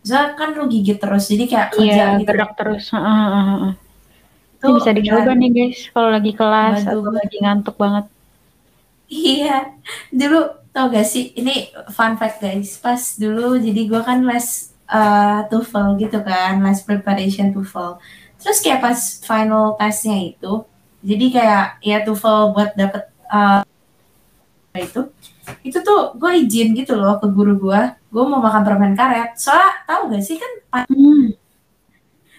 Zah 0.00 0.32
kan 0.32 0.56
lu 0.56 0.64
gigit 0.64 0.96
terus 0.96 1.28
jadi 1.28 1.44
kayak 1.44 1.68
kerja 1.76 1.92
iya, 1.92 2.06
gitu. 2.16 2.32
gerak 2.32 2.56
terus. 2.56 2.88
Uh, 2.88 2.96
uh, 2.96 3.52
uh. 3.68 3.72
Tuh, 4.60 4.68
Ini 4.68 4.76
bisa 4.80 4.90
dicoba 4.96 5.30
nih 5.36 5.50
guys 5.52 5.78
kalau 5.92 6.08
lagi 6.08 6.32
kelas 6.32 6.88
atau 6.88 7.12
lagi 7.12 7.36
ngantuk 7.40 7.76
banget. 7.76 8.08
Iya, 9.10 9.74
dulu 10.14 10.38
tau 10.70 10.86
gak 10.86 11.02
sih 11.02 11.34
ini 11.34 11.74
fun 11.90 12.14
fact 12.14 12.38
guys 12.38 12.78
pas 12.78 13.18
dulu 13.18 13.58
jadi 13.58 13.90
gue 13.90 14.00
kan 14.06 14.22
les 14.22 14.70
uh, 14.86 15.42
TOEFL 15.50 15.98
gitu 15.98 16.18
kan 16.22 16.62
les 16.62 16.78
preparation 16.86 17.50
TOEFL. 17.50 17.98
Terus 18.38 18.58
kayak 18.62 18.80
pas 18.80 18.98
final 19.26 19.74
testnya 19.74 20.14
itu 20.30 20.62
jadi 21.02 21.26
kayak 21.34 21.66
ya 21.82 21.98
TOEFL 22.06 22.54
buat 22.54 22.70
dapet 22.78 23.10
uh, 23.34 23.66
itu 24.78 25.10
itu 25.66 25.78
tuh 25.82 26.14
gue 26.14 26.30
izin 26.46 26.78
gitu 26.78 26.94
loh 26.94 27.18
ke 27.18 27.26
guru 27.26 27.58
gue 27.58 27.80
gue 28.14 28.24
mau 28.30 28.38
makan 28.38 28.62
permen 28.62 28.94
karet. 28.94 29.34
Soalnya 29.34 29.74
tau 29.90 30.06
gak 30.06 30.22
sih 30.22 30.38
kan 30.38 30.86
hmm. 30.86 31.34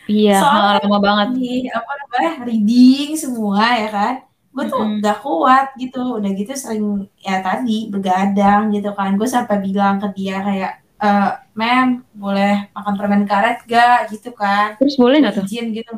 iya 0.07 0.39
lama 0.79 0.97
banget. 1.03 1.27
nih 1.35 1.67
apa 1.67 1.91
namanya 1.99 2.31
reading 2.47 3.09
semua 3.19 3.75
ya 3.75 3.89
kan 3.91 4.15
gue 4.51 4.63
tuh 4.67 4.79
mm-hmm. 4.83 4.99
udah 4.99 5.15
kuat 5.23 5.67
gitu. 5.79 6.19
Udah 6.19 6.31
gitu 6.35 6.51
sering 6.53 7.07
ya 7.23 7.39
tadi 7.39 7.87
begadang 7.87 8.71
gitu 8.75 8.91
kan. 8.91 9.15
Gue 9.15 9.27
sampai 9.27 9.57
bilang 9.63 10.03
ke 10.03 10.07
dia 10.11 10.43
kayak 10.43 10.73
e, 10.99 11.09
mem 11.55 12.03
boleh 12.11 12.67
makan 12.75 12.93
permen 12.99 13.23
karet 13.23 13.63
gak 13.65 14.11
gitu 14.11 14.35
kan. 14.35 14.75
Terus 14.75 14.99
boleh 14.99 15.23
nggak 15.23 15.35
tuh? 15.39 15.45
Izin 15.47 15.71
gitu. 15.75 15.93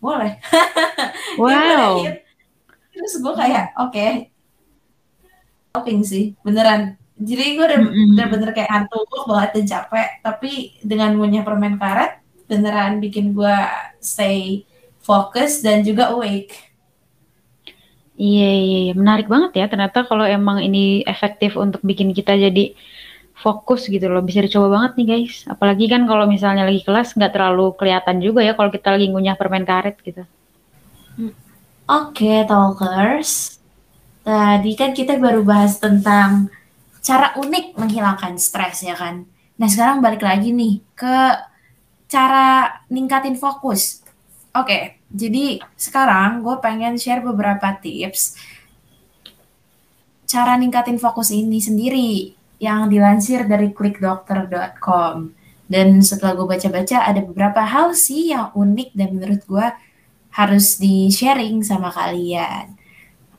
Boleh. 0.00 0.40
Wow. 1.36 2.00
terus 2.96 3.20
gue 3.20 3.34
kayak 3.36 3.76
oke. 3.76 3.92
Okay. 3.92 4.32
shopping 5.76 6.00
sih 6.00 6.32
beneran. 6.40 6.96
Jadi 7.20 7.60
gue 7.60 7.64
udah 7.68 7.80
mm-hmm. 7.84 8.08
bener-bener 8.16 8.50
kayak 8.56 8.70
ngantuk 8.72 9.04
banget 9.28 9.50
dan 9.52 9.64
capek. 9.68 10.08
Tapi 10.24 10.52
dengan 10.80 11.12
punya 11.20 11.44
permen 11.44 11.76
karet 11.76 12.24
beneran 12.46 13.02
bikin 13.02 13.34
gue 13.36 13.58
stay 14.00 14.64
fokus 15.02 15.60
dan 15.60 15.82
juga 15.82 16.14
awake 16.14 16.66
Iya, 18.16 18.48
iya, 18.48 18.78
iya, 18.88 18.92
menarik 18.96 19.28
banget 19.28 19.52
ya. 19.60 19.64
Ternyata 19.68 20.08
kalau 20.08 20.24
emang 20.24 20.64
ini 20.64 21.04
efektif 21.04 21.52
untuk 21.60 21.84
bikin 21.84 22.16
kita 22.16 22.32
jadi 22.32 22.72
fokus 23.36 23.92
gitu 23.92 24.08
loh, 24.08 24.24
bisa 24.24 24.40
dicoba 24.40 24.72
banget 24.72 24.92
nih 24.96 25.06
guys. 25.12 25.44
Apalagi 25.44 25.84
kan 25.92 26.08
kalau 26.08 26.24
misalnya 26.24 26.64
lagi 26.64 26.80
kelas 26.80 27.12
nggak 27.12 27.36
terlalu 27.36 27.76
kelihatan 27.76 28.24
juga 28.24 28.40
ya 28.40 28.56
kalau 28.56 28.72
kita 28.72 28.96
lagi 28.96 29.12
ngunyah 29.12 29.36
permen 29.36 29.68
karet 29.68 30.00
gitu. 30.00 30.24
Oke, 31.86 32.24
okay, 32.24 32.38
talkers. 32.48 33.60
Tadi 34.24 34.72
kan 34.74 34.90
kita 34.96 35.20
baru 35.20 35.44
bahas 35.44 35.76
tentang 35.76 36.48
cara 37.04 37.36
unik 37.38 37.78
menghilangkan 37.78 38.40
stres 38.40 38.82
ya 38.82 38.96
kan. 38.96 39.28
Nah 39.60 39.68
sekarang 39.68 40.00
balik 40.00 40.24
lagi 40.24 40.50
nih 40.50 40.80
ke 40.96 41.16
cara 42.08 42.80
ningkatin 42.88 43.36
fokus. 43.36 44.02
Oke, 44.56 44.66
okay, 44.66 44.82
jadi 45.10 45.62
sekarang 45.78 46.42
gue 46.42 46.56
pengen 46.58 46.98
share 46.98 47.22
beberapa 47.22 47.74
tips 47.78 48.36
cara 50.26 50.58
ningkatin 50.58 50.98
fokus 51.00 51.30
ini 51.32 51.62
sendiri. 51.62 52.34
yang 52.56 52.88
dilansir 52.88 53.44
dari 53.44 53.68
clickdoctor.com. 53.68 55.28
Dan 55.68 56.00
setelah 56.00 56.32
gue 56.32 56.48
baca-baca 56.48 57.04
ada 57.04 57.20
beberapa 57.20 57.60
hal 57.60 57.92
sih 57.92 58.32
yang 58.32 58.48
unik 58.56 58.96
dan 58.96 59.12
menurut 59.12 59.44
gue 59.44 59.66
harus 60.32 60.80
di-sharing 60.80 61.60
sama 61.60 61.92
kalian. 61.92 62.72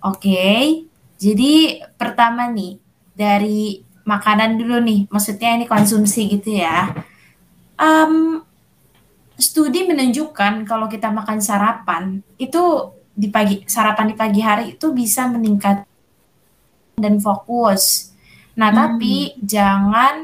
Oke, 0.05 0.21
okay, 0.21 0.61
jadi 1.17 1.81
pertama 1.97 2.45
nih 2.53 2.77
dari 3.17 3.81
makanan 4.05 4.61
dulu 4.61 4.85
nih, 4.85 5.09
maksudnya 5.09 5.57
ini 5.57 5.65
konsumsi 5.65 6.37
gitu 6.37 6.61
ya. 6.61 6.93
Um, 7.73 8.45
studi 9.37 9.85
menunjukkan 9.85 10.65
kalau 10.65 10.89
kita 10.89 11.13
makan 11.13 11.37
sarapan 11.39 12.25
itu 12.41 12.93
di 13.17 13.29
pagi 13.29 13.65
sarapan 13.65 14.13
di 14.13 14.15
pagi 14.17 14.41
hari 14.41 14.77
itu 14.77 14.93
bisa 14.93 15.29
meningkat 15.29 15.85
dan 16.97 17.21
fokus. 17.21 18.13
Nah, 18.57 18.73
hmm. 18.73 18.77
tapi 18.77 19.15
jangan 19.41 20.15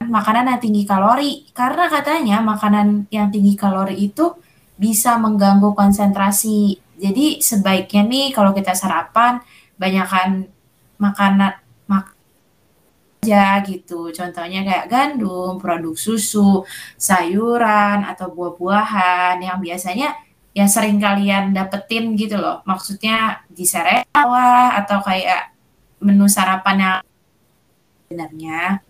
makanan 0.00 0.56
yang 0.56 0.60
tinggi 0.60 0.82
kalori 0.88 1.44
karena 1.52 1.88
katanya 1.92 2.36
makanan 2.40 3.08
yang 3.12 3.28
tinggi 3.28 3.56
kalori 3.56 3.96
itu 3.96 4.36
bisa 4.80 5.20
mengganggu 5.20 5.76
konsentrasi. 5.76 6.80
Jadi 7.00 7.40
sebaiknya 7.40 8.04
nih 8.04 8.26
kalau 8.32 8.56
kita 8.56 8.72
sarapan 8.72 9.40
banyakkan 9.80 10.48
makanan 11.00 11.56
mak 11.56 11.59
aja 13.20 13.60
gitu. 13.68 14.08
Contohnya 14.16 14.64
kayak 14.64 14.88
gandum, 14.88 15.60
produk 15.60 15.92
susu, 15.92 16.64
sayuran 16.96 18.08
atau 18.08 18.32
buah-buahan 18.32 19.44
yang 19.44 19.60
biasanya 19.60 20.16
ya 20.56 20.64
sering 20.64 20.96
kalian 20.96 21.52
dapetin 21.52 22.16
gitu 22.16 22.40
loh. 22.40 22.64
Maksudnya 22.64 23.44
di 23.52 23.68
sereal 23.68 24.08
atau 24.72 24.98
kayak 25.04 25.52
menu 26.00 26.24
sarapan 26.32 26.76
yang 26.80 26.96
sebenarnya 28.08 28.80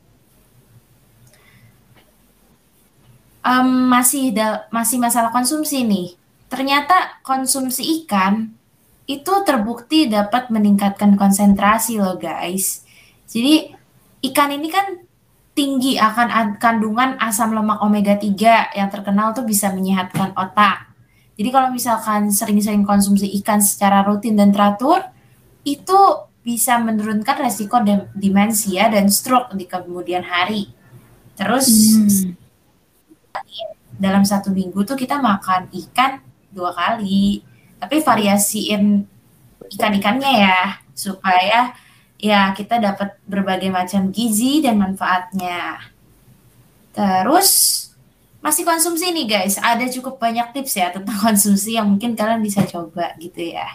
um, 3.42 3.90
masih 3.90 4.30
da, 4.30 4.70
masih 4.70 5.02
masalah 5.02 5.34
konsumsi 5.34 5.82
nih. 5.82 6.14
Ternyata 6.46 7.18
konsumsi 7.26 8.06
ikan 8.06 8.54
itu 9.10 9.32
terbukti 9.42 10.06
dapat 10.06 10.54
meningkatkan 10.54 11.18
konsentrasi 11.18 11.98
loh 11.98 12.14
guys. 12.14 12.86
Jadi 13.26 13.79
ikan 14.20 14.50
ini 14.52 14.68
kan 14.68 14.86
tinggi 15.56 15.98
akan 16.00 16.56
kandungan 16.56 17.20
asam 17.20 17.52
lemak 17.52 17.82
omega 17.84 18.16
3 18.16 18.76
yang 18.76 18.88
terkenal 18.88 19.34
tuh 19.36 19.44
bisa 19.44 19.72
menyehatkan 19.74 20.32
otak. 20.36 20.88
Jadi 21.40 21.48
kalau 21.48 21.72
misalkan 21.72 22.28
sering-sering 22.28 22.84
konsumsi 22.84 23.28
ikan 23.40 23.64
secara 23.64 24.04
rutin 24.04 24.36
dan 24.36 24.52
teratur, 24.52 25.00
itu 25.64 26.00
bisa 26.40 26.80
menurunkan 26.80 27.44
resiko 27.44 27.80
demensia 28.16 28.88
dan 28.88 29.08
stroke 29.12 29.52
di 29.56 29.64
kemudian 29.68 30.24
hari. 30.24 30.72
Terus 31.36 31.68
hmm. 31.96 32.36
dalam 33.96 34.24
satu 34.24 34.52
minggu 34.52 34.84
tuh 34.84 34.96
kita 34.96 35.20
makan 35.20 35.68
ikan 35.72 36.20
dua 36.52 36.72
kali, 36.76 37.40
tapi 37.80 38.04
variasiin 38.04 39.04
ikan-ikannya 39.76 40.32
ya 40.44 40.60
supaya 40.92 41.72
ya 42.20 42.52
kita 42.52 42.76
dapat 42.76 43.16
berbagai 43.24 43.72
macam 43.72 44.12
gizi 44.12 44.60
dan 44.60 44.76
manfaatnya. 44.76 45.80
Terus 46.92 47.50
masih 48.40 48.64
konsumsi 48.64 49.12
nih 49.12 49.26
guys, 49.28 49.56
ada 49.60 49.84
cukup 49.88 50.16
banyak 50.20 50.52
tips 50.52 50.76
ya 50.76 50.92
tentang 50.92 51.16
konsumsi 51.32 51.76
yang 51.76 51.88
mungkin 51.88 52.12
kalian 52.12 52.44
bisa 52.44 52.64
coba 52.68 53.16
gitu 53.16 53.56
ya. 53.56 53.66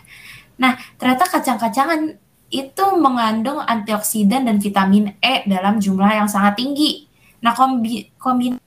Nah, 0.56 0.80
ternyata 0.96 1.28
kacang-kacangan 1.28 2.16
itu 2.54 2.86
mengandung 2.96 3.60
antioksidan 3.60 4.48
dan 4.48 4.62
vitamin 4.62 5.18
E 5.20 5.44
dalam 5.50 5.82
jumlah 5.82 6.24
yang 6.24 6.30
sangat 6.30 6.62
tinggi. 6.62 7.10
Nah, 7.44 7.52
kombi 7.52 8.10
kombinasi 8.16 8.64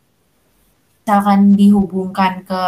misalkan 1.09 1.57
dihubungkan 1.57 2.45
ke 2.45 2.63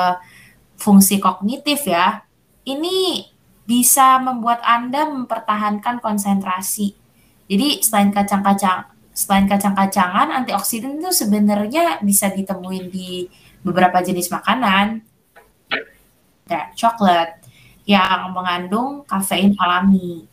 fungsi 0.80 1.20
kognitif 1.20 1.84
ya, 1.84 2.24
ini 2.64 3.28
bisa 3.68 4.16
membuat 4.16 4.64
Anda 4.64 5.04
mempertahankan 5.04 6.00
konsentrasi. 6.00 6.96
Jadi 7.50 7.82
selain 7.82 8.14
kacang-kacang 8.14 9.00
selain 9.20 9.44
kacang-kacangan, 9.44 10.32
antioksidan 10.32 10.96
itu 10.96 11.12
sebenarnya 11.12 12.00
bisa 12.00 12.32
ditemuin 12.32 12.88
di 12.88 13.28
beberapa 13.60 14.00
jenis 14.00 14.32
makanan. 14.32 15.04
Kayak 16.48 16.68
coklat 16.72 17.28
yang 17.84 18.32
mengandung 18.32 19.04
kafein 19.04 19.52
alami. 19.60 20.24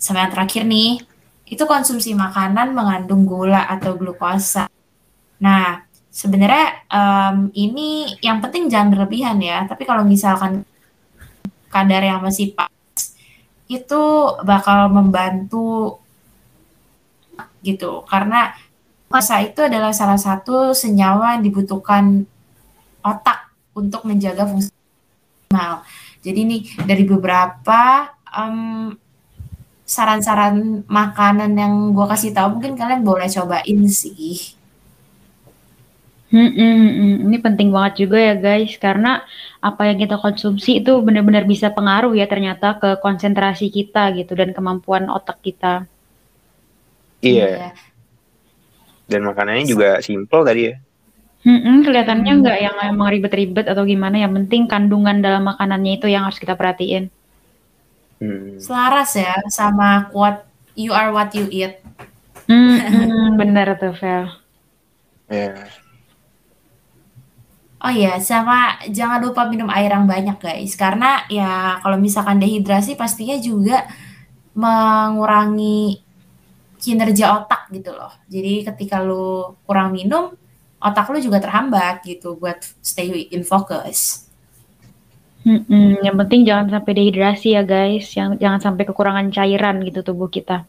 Sama 0.00 0.26
yang 0.26 0.32
terakhir 0.34 0.66
nih, 0.66 0.98
itu 1.46 1.62
konsumsi 1.68 2.16
makanan 2.18 2.74
mengandung 2.74 3.22
gula 3.28 3.62
atau 3.70 3.94
glukosa. 3.94 4.66
Nah, 5.38 5.86
sebenarnya 6.10 6.82
um, 6.90 7.54
ini 7.54 8.18
yang 8.18 8.42
penting 8.42 8.66
jangan 8.66 8.90
berlebihan 8.90 9.38
ya. 9.38 9.62
Tapi 9.70 9.86
kalau 9.86 10.02
misalkan 10.02 10.66
kadar 11.70 12.02
yang 12.02 12.18
masih 12.20 12.58
pas, 12.58 12.72
itu 13.70 14.02
bakal 14.42 14.90
membantu 14.90 16.01
gitu 17.62 18.02
karena 18.10 18.52
masa 19.06 19.38
itu 19.42 19.62
adalah 19.62 19.94
salah 19.94 20.18
satu 20.18 20.72
senyawa 20.72 21.36
yang 21.38 21.44
dibutuhkan 21.46 22.26
otak 23.02 23.52
untuk 23.76 24.04
menjaga 24.08 24.46
fungsi 24.48 24.72
optimal. 24.72 25.84
Jadi 26.22 26.40
nih 26.48 26.62
dari 26.86 27.04
beberapa 27.04 28.08
um, 28.32 28.96
saran-saran 29.84 30.86
makanan 30.88 31.52
yang 31.52 31.74
gue 31.92 32.06
kasih 32.08 32.32
tahu 32.32 32.56
mungkin 32.56 32.78
kalian 32.78 33.04
boleh 33.04 33.28
cobain 33.28 33.80
sih. 33.92 34.56
Hmm, 36.32 36.48
hmm, 36.48 36.88
hmm, 36.96 37.14
ini 37.28 37.36
penting 37.44 37.68
banget 37.68 38.08
juga 38.08 38.16
ya 38.16 38.32
guys 38.32 38.80
karena 38.80 39.20
apa 39.60 39.92
yang 39.92 40.00
kita 40.00 40.16
konsumsi 40.16 40.80
itu 40.80 40.96
benar-benar 41.04 41.44
bisa 41.44 41.68
pengaruh 41.68 42.16
ya 42.16 42.24
ternyata 42.24 42.80
ke 42.80 42.96
konsentrasi 43.04 43.68
kita 43.68 44.16
gitu 44.16 44.32
dan 44.32 44.56
kemampuan 44.56 45.12
otak 45.12 45.44
kita. 45.44 45.84
Iya. 47.22 47.46
iya. 47.46 47.70
Dan 49.06 49.24
makanannya 49.24 49.64
juga 49.64 50.02
simple 50.02 50.42
tadi 50.42 50.62
ya. 50.68 50.74
Hmm, 51.42 51.82
kelihatannya 51.82 52.32
nggak 52.38 52.58
yang 52.62 52.76
emang 52.86 53.08
ribet-ribet 53.10 53.66
atau 53.66 53.82
gimana. 53.82 54.14
Yang 54.14 54.42
penting 54.42 54.70
kandungan 54.70 55.18
dalam 55.18 55.42
makanannya 55.42 55.98
itu 55.98 56.06
yang 56.06 56.26
harus 56.26 56.38
kita 56.38 56.54
perhatiin. 56.54 57.10
Hmm. 58.22 58.62
Selaras 58.62 59.18
ya 59.18 59.34
sama 59.50 60.06
what 60.14 60.46
you 60.78 60.94
are 60.94 61.10
what 61.10 61.34
you 61.34 61.50
eat. 61.50 61.82
Hmm, 62.46 62.78
hmm 62.78 63.28
bener 63.40 63.74
tuh, 63.74 63.94
Vel. 63.98 64.30
Ya. 65.26 65.34
Yeah. 65.50 65.66
Oh 67.82 67.90
iya, 67.90 68.22
sama 68.22 68.78
jangan 68.94 69.18
lupa 69.18 69.42
minum 69.50 69.66
air 69.66 69.90
yang 69.90 70.06
banyak 70.06 70.38
guys, 70.38 70.78
karena 70.78 71.26
ya 71.26 71.82
kalau 71.82 71.98
misalkan 71.98 72.38
dehidrasi 72.38 72.94
pastinya 72.94 73.34
juga 73.42 73.82
mengurangi 74.54 76.01
kinerja 76.82 77.38
otak 77.38 77.70
gitu 77.70 77.94
loh. 77.94 78.10
Jadi 78.26 78.66
ketika 78.66 78.98
lu 78.98 79.54
kurang 79.62 79.94
minum, 79.94 80.34
otak 80.82 81.06
lu 81.14 81.22
juga 81.22 81.38
terhambat 81.38 82.02
gitu 82.02 82.34
buat 82.34 82.58
stay 82.82 83.30
in 83.30 83.46
focus. 83.46 84.26
Hmm, 85.42 85.98
yang 86.02 86.14
penting 86.14 86.46
jangan 86.46 86.70
sampai 86.70 86.92
dehidrasi 86.94 87.58
ya 87.58 87.62
guys, 87.66 88.06
yang 88.14 88.38
jangan 88.38 88.62
sampai 88.62 88.86
kekurangan 88.86 89.26
cairan 89.30 89.82
gitu 89.82 90.02
tubuh 90.06 90.30
kita. 90.30 90.66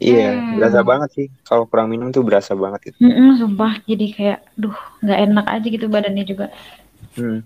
Iya, 0.00 0.32
hmm. 0.32 0.56
berasa 0.56 0.80
banget 0.80 1.08
sih. 1.12 1.26
Kalau 1.44 1.64
kurang 1.68 1.92
minum 1.92 2.08
tuh 2.08 2.24
berasa 2.24 2.56
banget 2.56 2.92
gitu. 2.92 3.04
Hmm, 3.04 3.36
sumpah, 3.36 3.84
jadi 3.84 4.06
kayak, 4.16 4.40
duh, 4.56 4.76
nggak 5.04 5.20
enak 5.28 5.46
aja 5.48 5.66
gitu 5.68 5.86
badannya 5.92 6.24
juga. 6.24 6.46
Hmm. 7.16 7.44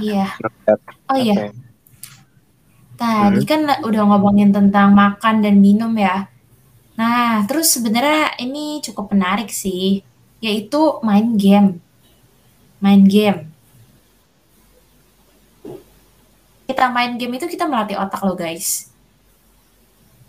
Iya. 0.00 0.32
Oh 1.12 1.18
iya. 1.20 1.52
Tadi 2.96 3.42
hmm. 3.42 3.48
kan 3.48 3.60
udah 3.82 4.02
ngomongin 4.08 4.52
tentang 4.52 4.92
makan 4.92 5.42
dan 5.42 5.58
minum 5.58 5.92
ya. 5.96 6.28
Nah, 6.92 7.42
terus 7.48 7.72
sebenarnya 7.72 8.36
ini 8.38 8.84
cukup 8.84 9.16
menarik 9.16 9.48
sih, 9.48 10.04
yaitu 10.44 11.00
main 11.00 11.34
game. 11.34 11.80
Main 12.78 13.08
game. 13.08 13.48
Kita 16.68 16.88
main 16.92 17.16
game 17.16 17.36
itu 17.36 17.46
kita 17.48 17.64
melatih 17.66 17.98
otak 17.98 18.20
loh 18.22 18.36
guys. 18.36 18.92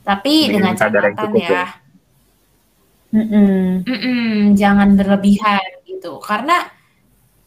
Tapi 0.03 0.51
dengan, 0.51 0.75
dengan 0.75 0.79
catatan 0.79 1.31
ya. 1.39 1.49
ya. 1.49 1.67
Mm 3.13 3.25
-mm. 3.29 3.61
Mm 3.85 3.99
-mm, 4.01 4.31
jangan 4.57 4.89
berlebihan 4.97 5.85
gitu. 5.85 6.17
Karena 6.19 6.67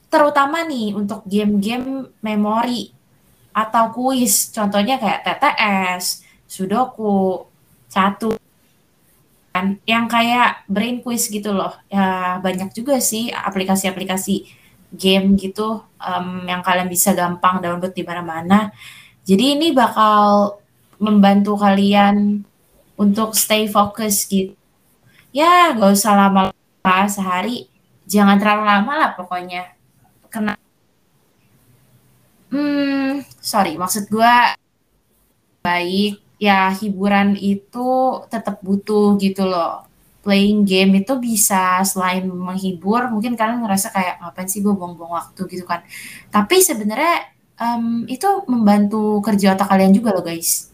terutama 0.07 0.65
nih 0.65 0.95
untuk 0.97 1.27
game-game 1.27 2.15
memori 2.23 2.96
atau 3.57 3.89
kuis. 3.89 4.53
Contohnya 4.53 5.01
kayak 5.01 5.25
TTS, 5.25 6.21
Sudoku, 6.45 7.49
satu. 7.89 8.37
Kan? 9.57 9.81
Yang 9.89 10.05
kayak 10.13 10.49
brain 10.69 11.01
quiz 11.01 11.33
gitu 11.33 11.57
loh. 11.57 11.73
Ya 11.89 12.37
banyak 12.45 12.77
juga 12.77 13.01
sih 13.01 13.33
aplikasi-aplikasi 13.33 14.45
game 14.93 15.35
gitu 15.41 15.81
um, 15.99 16.29
yang 16.45 16.61
kalian 16.61 16.93
bisa 16.93 17.17
gampang 17.17 17.65
download 17.65 17.97
di 17.97 18.05
mana-mana. 18.05 18.69
Jadi 19.25 19.57
ini 19.57 19.73
bakal 19.73 20.55
membantu 21.01 21.57
kalian 21.57 22.45
untuk 23.01 23.33
stay 23.33 23.67
fokus 23.67 24.29
gitu. 24.29 24.53
Ya 25.33 25.73
gak 25.73 25.93
usah 25.97 26.15
lama-lama 26.17 27.09
sehari. 27.09 27.69
Jangan 28.07 28.39
terlalu 28.39 28.65
lama 28.65 28.93
lah 28.97 29.11
pokoknya. 29.19 29.75
Kena 30.31 30.55
hmm 32.51 33.27
sorry 33.43 33.75
maksud 33.79 34.07
gue 34.11 34.35
baik. 35.67 36.23
Ya 36.37 36.69
hiburan 36.69 37.35
itu 37.41 37.89
tetap 38.29 38.61
butuh 38.61 39.17
gitu 39.19 39.49
loh. 39.49 39.89
Playing 40.21 40.69
game 40.69 40.93
itu 41.01 41.17
bisa 41.17 41.81
selain 41.87 42.29
menghibur 42.29 43.09
mungkin 43.09 43.39
kalian 43.39 43.65
ngerasa 43.65 43.89
kayak 43.95 44.21
ngapain 44.21 44.49
sih 44.51 44.61
gue 44.61 44.75
buang-buang 44.75 45.17
waktu? 45.17 45.41
gitu 45.49 45.65
kan. 45.65 45.81
Tapi 46.29 46.61
sebenarnya 46.61 47.33
um, 47.57 48.05
itu 48.05 48.29
membantu 48.47 49.25
kerja 49.25 49.57
otak 49.57 49.71
kalian 49.71 49.97
juga 49.97 50.13
loh 50.13 50.25
guys. 50.27 50.71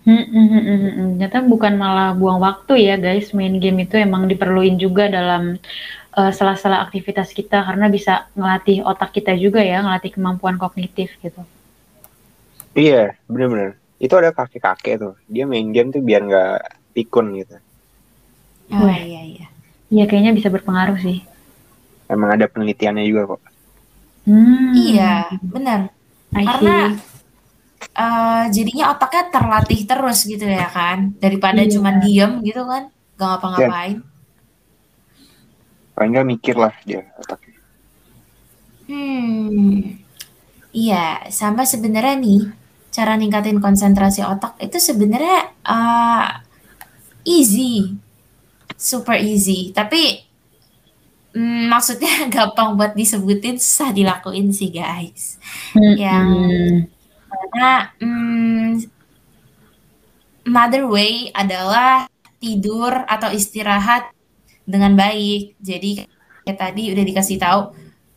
Hmm, 0.00 0.24
hmm, 0.26 0.46
hmm, 0.48 0.62
hmm. 0.64 1.08
Ternyata 1.20 1.38
bukan 1.44 1.74
malah 1.76 2.16
buang 2.16 2.40
waktu 2.40 2.88
ya 2.88 2.96
guys, 2.96 3.36
main 3.36 3.60
game 3.60 3.84
itu 3.84 4.00
emang 4.00 4.30
diperluin 4.30 4.80
juga 4.80 5.10
dalam 5.12 5.60
uh, 6.16 6.32
sela-sela 6.34 6.82
aktivitas 6.82 7.30
kita 7.34 7.62
karena 7.62 7.86
bisa 7.90 8.26
ngelatih 8.34 8.82
otak 8.86 9.14
kita 9.14 9.34
juga 9.38 9.62
ya, 9.62 9.82
ngelatih 9.82 10.14
kemampuan 10.14 10.56
kognitif 10.58 11.14
gitu. 11.22 11.42
Iya, 12.74 13.18
bener-bener. 13.26 13.76
Itu 14.00 14.16
ada 14.16 14.32
kakek-kakek 14.32 14.94
tuh, 14.96 15.14
dia 15.28 15.44
main 15.44 15.68
game 15.74 15.92
tuh 15.92 16.00
biar 16.00 16.24
nggak 16.24 16.56
pikun 16.96 17.36
gitu. 17.36 17.56
Oh 18.70 18.86
Wah. 18.86 18.96
iya 18.96 19.22
iya. 19.26 19.46
Iya 19.90 20.04
kayaknya 20.06 20.32
bisa 20.38 20.48
berpengaruh 20.48 20.98
sih. 21.02 21.26
Emang 22.06 22.30
ada 22.30 22.46
penelitiannya 22.46 23.02
juga 23.06 23.34
kok. 23.34 23.42
Hmm. 24.26 24.70
Iya, 24.78 25.26
benar. 25.42 25.90
Karena 26.30 26.94
uh, 27.98 28.44
jadinya 28.54 28.94
otaknya 28.94 29.22
terlatih 29.34 29.80
terus 29.86 30.22
gitu 30.22 30.46
ya 30.46 30.70
kan 30.70 31.14
daripada 31.18 31.66
iya. 31.66 31.70
cuma 31.74 31.90
diem 31.98 32.38
gitu 32.46 32.62
kan 32.66 32.90
gak 33.18 33.28
ngapa-ngapain 33.36 33.98
ya. 33.98 34.09
Paling 36.00 36.16
nggak 36.16 36.30
mikir 36.32 36.56
lah 36.56 36.72
dia 36.88 37.04
otaknya. 37.20 37.60
Hmm. 38.88 40.00
Iya 40.72 41.28
sama 41.28 41.68
sebenarnya 41.68 42.16
nih 42.16 42.48
cara 42.88 43.20
ningkatin 43.20 43.60
konsentrasi 43.60 44.24
otak 44.24 44.56
itu 44.64 44.80
sebenarnya 44.80 45.52
uh, 45.68 46.40
easy. 47.28 48.00
Super 48.80 49.20
easy. 49.20 49.76
Tapi 49.76 50.24
mm, 51.36 51.68
maksudnya 51.68 52.24
gampang 52.32 52.80
buat 52.80 52.96
disebutin 52.96 53.60
susah 53.60 53.92
dilakuin 53.92 54.56
sih 54.56 54.72
guys. 54.72 55.36
Hmm. 55.76 55.94
yang 56.00 56.28
karena 57.30 57.92
hmm, 58.00 58.88
another 60.48 60.88
way 60.88 61.28
adalah 61.36 62.08
tidur 62.40 63.04
atau 63.04 63.28
istirahat 63.30 64.10
dengan 64.70 64.94
baik. 64.94 65.58
Jadi 65.58 66.06
kayak 66.46 66.58
tadi 66.58 66.94
udah 66.94 67.04
dikasih 67.04 67.38
tahu 67.42 67.60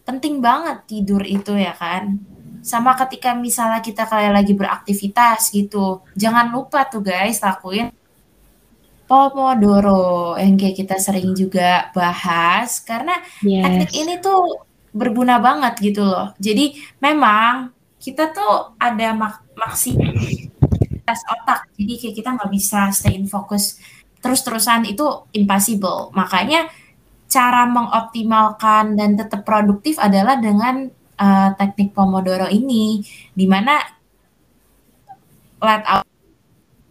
penting 0.03 0.39
banget 0.39 0.85
tidur 0.85 1.25
itu 1.25 1.57
ya 1.57 1.73
kan. 1.73 2.21
Sama 2.63 2.95
ketika 2.95 3.35
misalnya 3.35 3.83
kita 3.83 4.07
kayak 4.07 4.31
lagi 4.31 4.55
beraktivitas 4.55 5.51
gitu, 5.51 5.99
jangan 6.15 6.47
lupa 6.53 6.87
tuh 6.87 7.03
guys 7.03 7.43
lakuin 7.43 7.91
Pomodoro 9.03 10.39
yang 10.39 10.55
kayak 10.55 10.79
kita 10.79 10.95
sering 10.95 11.35
juga 11.35 11.91
bahas 11.91 12.79
karena 12.87 13.19
yes. 13.43 13.67
teknik 13.67 13.91
ini 13.99 14.13
tuh 14.23 14.63
berguna 14.95 15.43
banget 15.43 15.91
gitu 15.91 16.07
loh. 16.07 16.31
Jadi 16.39 16.79
memang 17.03 17.75
kita 17.99 18.31
tuh 18.31 18.79
ada 18.79 19.11
mak 19.11 19.43
maksimal 19.59 20.11
otak 21.07 21.67
jadi 21.75 21.93
kayak 21.99 22.15
kita 22.15 22.29
nggak 22.35 22.51
bisa 22.51 22.79
stay 22.95 23.19
in 23.19 23.27
fokus 23.27 23.79
terus-terusan 24.23 24.87
itu 24.87 25.27
impossible. 25.35 26.15
Makanya 26.15 26.71
cara 27.27 27.67
mengoptimalkan 27.67 28.95
dan 28.95 29.19
tetap 29.19 29.43
produktif 29.43 29.99
adalah 29.99 30.39
dengan 30.39 30.87
uh, 31.19 31.49
teknik 31.59 31.91
Pomodoro 31.91 32.47
ini 32.47 33.03
di 33.35 33.45
mana 33.45 33.83
let 35.59 35.83
our, 35.83 36.05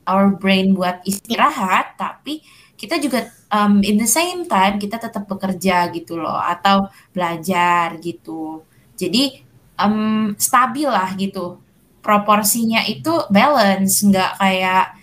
our 0.05 0.29
brain 0.37 0.77
buat 0.77 1.01
istirahat 1.09 1.97
tapi 1.97 2.45
kita 2.77 2.99
juga 2.99 3.31
um, 3.55 3.79
in 3.87 3.95
the 3.97 4.11
same 4.11 4.45
time 4.51 4.77
kita 4.83 4.99
tetap 4.99 5.25
bekerja 5.31 5.87
gitu 5.95 6.19
loh 6.19 6.37
atau 6.37 6.91
belajar 7.15 7.95
gitu. 8.03 8.67
Jadi 8.99 9.39
um, 9.79 10.35
stabil 10.35 10.91
lah 10.91 11.15
gitu. 11.15 11.63
Proporsinya 12.03 12.83
itu 12.83 13.15
balance 13.31 14.03
nggak 14.03 14.43
kayak 14.43 14.99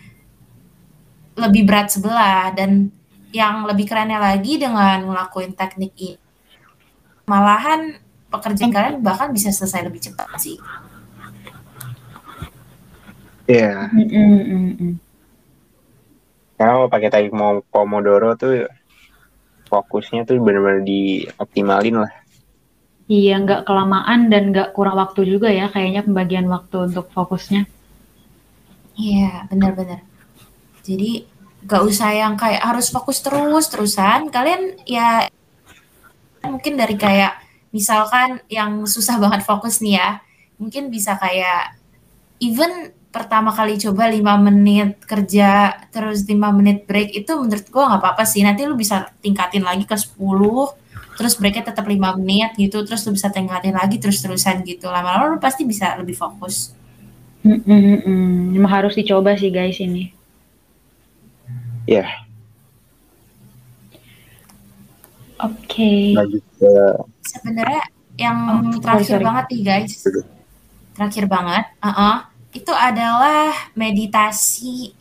lebih 1.39 1.63
berat 1.63 1.89
sebelah 1.89 2.51
dan 2.51 2.91
yang 3.31 3.63
lebih 3.63 3.87
kerennya 3.87 4.19
lagi 4.19 4.57
dengan 4.57 5.05
ngelakuin 5.05 5.53
teknik 5.53 5.93
ini 5.95 6.29
malahan 7.29 7.93
pekerjaan 8.33 8.73
kalian 8.73 9.05
bahkan 9.05 9.29
bisa 9.29 9.53
selesai 9.53 9.85
lebih 9.85 10.01
cepat 10.01 10.25
sih. 10.41 10.57
Iya. 13.45 13.89
Yeah. 13.93 14.09
Mm 14.09 14.73
-mm. 14.73 14.93
Kalau 16.57 16.89
pakai 16.89 17.13
teknik 17.13 17.33
Pomodoro 17.69 18.33
tuh 18.33 18.65
fokusnya 19.69 20.25
tuh 20.25 20.41
benar-benar 20.41 20.81
dioptimalin 20.81 22.01
lah. 22.01 22.13
Iya, 23.09 23.41
nggak 23.41 23.65
kelamaan 23.65 24.29
dan 24.29 24.53
nggak 24.53 24.73
kurang 24.77 25.01
waktu 25.01 25.25
juga 25.25 25.49
ya 25.49 25.69
kayaknya 25.69 26.05
pembagian 26.05 26.45
waktu 26.45 26.93
untuk 26.93 27.09
fokusnya. 27.09 27.65
Iya, 28.99 29.49
benar-benar. 29.49 30.08
Jadi 30.89 31.11
nggak 31.69 31.83
usah 31.85 32.09
yang 32.17 32.33
kayak 32.33 32.65
harus 32.65 32.89
fokus 32.89 33.21
terus 33.21 33.69
terusan. 33.69 34.33
Kalian 34.33 34.81
ya 34.89 35.29
mungkin 36.41 36.73
dari 36.73 36.97
kayak 36.97 37.37
misalkan 37.69 38.41
yang 38.49 38.89
susah 38.89 39.19
banget 39.23 39.45
fokus 39.45 39.85
nih 39.85 40.01
ya, 40.01 40.09
mungkin 40.57 40.89
bisa 40.89 41.13
kayak 41.21 41.77
even 42.41 42.89
pertama 43.09 43.49
kali 43.53 43.77
coba 43.77 44.05
lima 44.09 44.37
menit 44.37 45.01
kerja 45.05 45.73
terus 45.89 46.25
lima 46.29 46.53
menit 46.53 46.85
break 46.85 47.09
itu 47.13 47.33
menurut 47.37 47.65
gua 47.69 47.93
nggak 47.93 48.01
apa-apa 48.01 48.23
sih. 48.25 48.41
Nanti 48.41 48.65
lu 48.65 48.73
bisa 48.73 49.13
tingkatin 49.21 49.61
lagi 49.61 49.85
ke 49.85 49.93
10 49.93 50.17
terus 51.19 51.35
breaknya 51.35 51.67
tetap 51.67 51.83
lima 51.83 52.15
menit 52.15 52.55
gitu 52.55 52.79
terus 52.87 53.03
lu 53.03 53.11
bisa 53.11 53.27
tingkatin 53.27 53.75
lagi 53.75 53.99
terus-terusan 53.99 54.63
gitu 54.63 54.87
lama-lama 54.87 55.35
lu 55.35 55.37
pasti 55.43 55.67
bisa 55.67 55.99
lebih 55.99 56.15
fokus 56.15 56.71
mm 57.43 57.59
-mm, 57.59 58.55
mm. 58.55 58.63
harus 58.63 58.95
dicoba 58.95 59.35
sih 59.35 59.51
guys 59.51 59.83
ini 59.83 60.15
ya 61.89 62.05
yeah. 62.05 62.09
oke 65.41 65.57
okay. 65.65 66.13
sebenarnya 67.25 67.83
yang 68.19 68.37
oh, 68.77 68.77
terakhir 68.77 69.17
sorry, 69.17 69.25
banget 69.25 69.45
nih 69.49 69.61
guys 69.65 69.93
terakhir 70.93 71.25
banget 71.25 71.65
uh 71.81 71.89
-uh, 71.89 72.15
itu 72.53 72.73
adalah 72.73 73.73
meditasi 73.73 74.93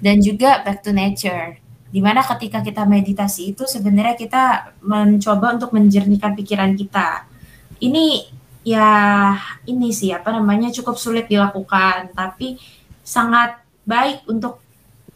dan 0.00 0.20
juga 0.20 0.64
back 0.64 0.80
to 0.80 0.92
nature 0.92 1.60
Di 1.94 2.02
mana 2.02 2.26
ketika 2.26 2.58
kita 2.58 2.82
meditasi 2.90 3.54
itu 3.54 3.70
sebenarnya 3.70 4.18
kita 4.18 4.74
mencoba 4.82 5.54
untuk 5.54 5.70
menjernihkan 5.78 6.34
pikiran 6.34 6.74
kita. 6.74 7.22
Ini 7.78 8.34
ya 8.66 8.90
ini 9.70 9.94
sih 9.94 10.10
apa 10.10 10.34
namanya 10.34 10.74
cukup 10.74 10.98
sulit 10.98 11.30
dilakukan, 11.30 12.10
tapi 12.10 12.58
sangat 13.06 13.62
baik 13.86 14.26
untuk 14.26 14.58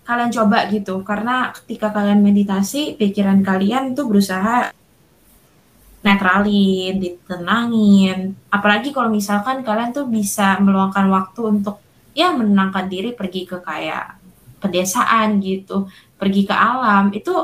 kalian 0.08 0.32
coba 0.32 0.64
gitu. 0.72 1.04
Karena 1.04 1.52
ketika 1.52 1.92
kalian 1.92 2.24
meditasi 2.24 2.96
pikiran 2.96 3.44
kalian 3.44 3.92
itu 3.92 4.08
berusaha 4.08 4.72
netralin, 6.00 6.96
ditenangin. 6.96 8.32
Apalagi 8.48 8.96
kalau 8.96 9.12
misalkan 9.12 9.60
kalian 9.60 9.92
tuh 9.92 10.08
bisa 10.08 10.56
meluangkan 10.64 11.04
waktu 11.12 11.40
untuk 11.60 11.76
ya 12.16 12.32
menenangkan 12.32 12.88
diri 12.88 13.12
pergi 13.12 13.44
ke 13.44 13.60
kayak 13.60 14.16
pedesaan 14.64 15.44
gitu. 15.44 15.84
Pergi 16.16 16.48
ke 16.48 16.56
alam 16.56 17.12
itu 17.12 17.34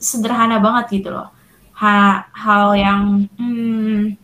sederhana 0.00 0.56
banget 0.56 1.04
gitu 1.04 1.12
loh. 1.12 1.28
Ha, 1.76 2.28
hal 2.32 2.76
yang 2.76 3.28
hmm, 3.36 4.16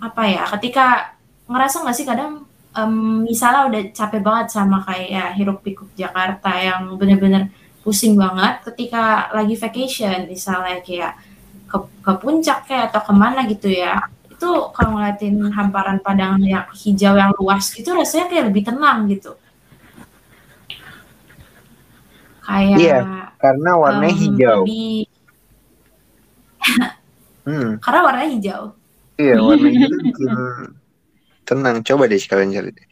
apa 0.00 0.22
ya 0.24 0.44
ketika 0.56 1.16
ngerasa 1.48 1.84
nggak 1.84 1.96
sih 1.96 2.06
kadang 2.08 2.47
um, 2.78 3.24
misalnya 3.26 3.62
udah 3.66 3.82
capek 3.90 4.20
banget 4.22 4.46
sama 4.54 4.78
kayak 4.86 5.34
hiruk 5.34 5.58
pikuk 5.66 5.90
Jakarta 5.98 6.50
yang 6.54 6.94
bener-bener 6.94 7.50
pusing 7.82 8.14
banget 8.14 8.62
ketika 8.68 9.32
lagi 9.32 9.56
vacation 9.56 10.28
misalnya 10.28 10.84
kayak 10.84 11.16
ke, 11.68 11.76
ke 12.04 12.12
puncak 12.20 12.68
kayak 12.68 12.92
atau 12.92 13.02
ke 13.02 13.12
mana 13.12 13.44
gitu 13.48 13.68
ya. 13.72 13.98
Itu 14.28 14.70
kalau 14.70 14.98
ngeliatin 14.98 15.50
hamparan 15.50 15.98
padang 15.98 16.38
yang 16.44 16.68
hijau 16.70 17.14
yang 17.18 17.34
luas 17.34 17.74
itu 17.74 17.90
rasanya 17.90 18.30
kayak 18.30 18.44
lebih 18.52 18.62
tenang 18.70 19.08
gitu. 19.10 19.34
Kayak 22.48 22.78
iya 22.80 22.98
karena 23.38 23.70
warnanya 23.76 24.14
um, 24.14 24.22
hijau. 24.24 24.58
lebih... 24.64 24.92
hmm. 27.44 27.70
karena 27.84 28.00
warnanya 28.04 28.30
hijau. 28.32 28.62
Iya 29.18 29.36
warnanya 29.42 29.86
hijau. 29.90 30.00
bikin 30.06 30.32
tenang 31.48 31.80
coba 31.80 32.04
deh 32.04 32.20
sekalian 32.20 32.52
cari 32.52 32.70
deh 32.76 32.88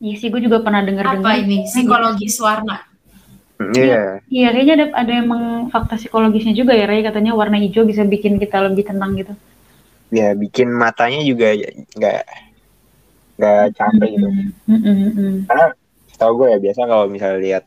Iya 0.00 0.16
sih, 0.16 0.28
gue 0.32 0.40
juga 0.40 0.64
pernah 0.64 0.80
dengar 0.80 1.12
dengar. 1.12 1.20
Apa 1.20 1.44
ini? 1.44 1.68
Psikologis 1.68 2.40
warna. 2.40 2.88
Hmm, 3.60 3.76
iya. 3.76 3.84
Yeah. 3.84 4.08
Iya, 4.32 4.48
kayaknya 4.56 4.74
ada, 4.80 4.86
ada 4.96 5.12
emang 5.12 5.42
fakta 5.68 6.00
psikologisnya 6.00 6.56
juga 6.56 6.72
ya, 6.72 6.88
Ray. 6.88 7.04
Katanya 7.04 7.36
warna 7.36 7.60
hijau 7.60 7.84
bisa 7.84 8.00
bikin 8.08 8.40
kita 8.40 8.64
lebih 8.64 8.88
tenang 8.88 9.12
gitu. 9.20 9.36
Ya, 10.08 10.32
bikin 10.32 10.72
matanya 10.72 11.20
juga 11.20 11.52
nggak 11.52 12.16
nggak 13.36 13.60
capek 13.76 14.08
gitu. 14.16 14.28
Mm 14.72 14.80
-hmm. 14.80 15.32
Karena 15.44 15.66
tau 16.16 16.32
gue 16.32 16.48
ya 16.48 16.58
biasa 16.58 16.80
kalau 16.88 17.04
misalnya 17.12 17.38
lihat 17.44 17.64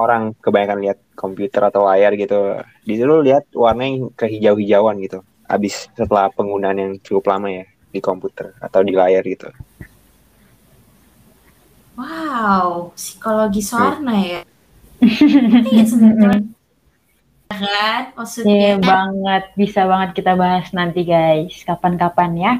orang 0.00 0.32
kebanyakan 0.40 0.80
lihat 0.80 0.98
komputer 1.12 1.62
atau 1.68 1.84
layar 1.84 2.16
gitu, 2.16 2.56
di 2.88 2.96
situ 2.96 3.14
lihat 3.20 3.52
warna 3.52 3.84
yang 3.84 4.08
kehijau-hijauan 4.16 4.96
gitu. 5.04 5.20
Abis 5.44 5.92
setelah 5.92 6.32
penggunaan 6.32 6.80
yang 6.80 6.92
cukup 7.04 7.36
lama 7.36 7.52
ya 7.52 7.68
di 7.94 8.02
komputer 8.02 8.58
atau 8.58 8.82
di 8.82 8.90
layar 8.90 9.22
gitu. 9.22 9.46
Wow, 11.94 12.90
psikologi 12.98 13.62
warna 13.70 14.18
ya. 14.18 14.42
Iya 15.70 15.84
sebenarnya 15.86 16.42
kan 17.54 18.02
maksudnya 18.18 18.74
yeah, 18.74 18.80
banget 18.80 19.44
bisa 19.54 19.86
banget 19.86 20.10
kita 20.16 20.32
bahas 20.34 20.66
nanti 20.74 21.06
guys 21.06 21.54
kapan-kapan 21.62 22.32
ya 22.34 22.52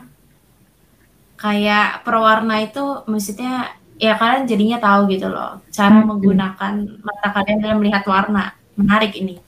kayak 1.34 2.06
perwarna 2.06 2.62
itu 2.62 3.02
maksudnya 3.10 3.74
ya 3.98 4.14
kalian 4.18 4.46
jadinya 4.46 4.78
tahu 4.78 5.10
gitu 5.10 5.26
loh 5.30 5.62
cara 5.70 5.98
hmm. 5.98 6.06
menggunakan 6.06 6.74
mata 7.02 7.28
kalian 7.34 7.58
dalam 7.62 7.78
melihat 7.82 8.04
warna 8.06 8.54
menarik 8.78 9.14
ini 9.18 9.38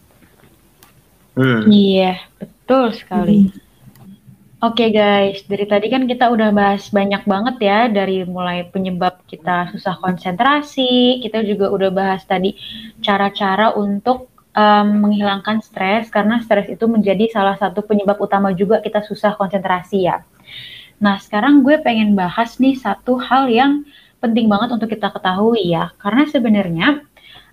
hmm. 1.38 1.62
iya 1.70 2.18
betul 2.38 2.90
sekali 2.94 3.50
hmm. 3.50 3.65
Oke 4.56 4.88
okay 4.88 4.90
guys, 4.96 5.44
dari 5.44 5.68
tadi 5.68 5.92
kan 5.92 6.08
kita 6.08 6.32
udah 6.32 6.48
bahas 6.48 6.88
banyak 6.88 7.28
banget 7.28 7.56
ya 7.60 7.92
dari 7.92 8.24
mulai 8.24 8.64
penyebab 8.64 9.20
kita 9.28 9.68
susah 9.68 10.00
konsentrasi, 10.00 11.20
kita 11.20 11.44
juga 11.44 11.68
udah 11.68 11.92
bahas 11.92 12.24
tadi 12.24 12.56
cara-cara 13.04 13.76
untuk 13.76 14.32
um, 14.56 15.04
menghilangkan 15.04 15.60
stres 15.60 16.08
karena 16.08 16.40
stres 16.40 16.72
itu 16.72 16.88
menjadi 16.88 17.28
salah 17.28 17.60
satu 17.60 17.84
penyebab 17.84 18.16
utama 18.16 18.48
juga 18.56 18.80
kita 18.80 19.04
susah 19.04 19.36
konsentrasi 19.36 20.08
ya. 20.08 20.24
Nah 21.04 21.20
sekarang 21.20 21.60
gue 21.60 21.76
pengen 21.84 22.16
bahas 22.16 22.56
nih 22.56 22.80
satu 22.80 23.20
hal 23.20 23.52
yang 23.52 23.84
penting 24.24 24.48
banget 24.48 24.72
untuk 24.72 24.88
kita 24.88 25.12
ketahui 25.12 25.68
ya, 25.68 25.92
karena 26.00 26.24
sebenarnya 26.32 27.04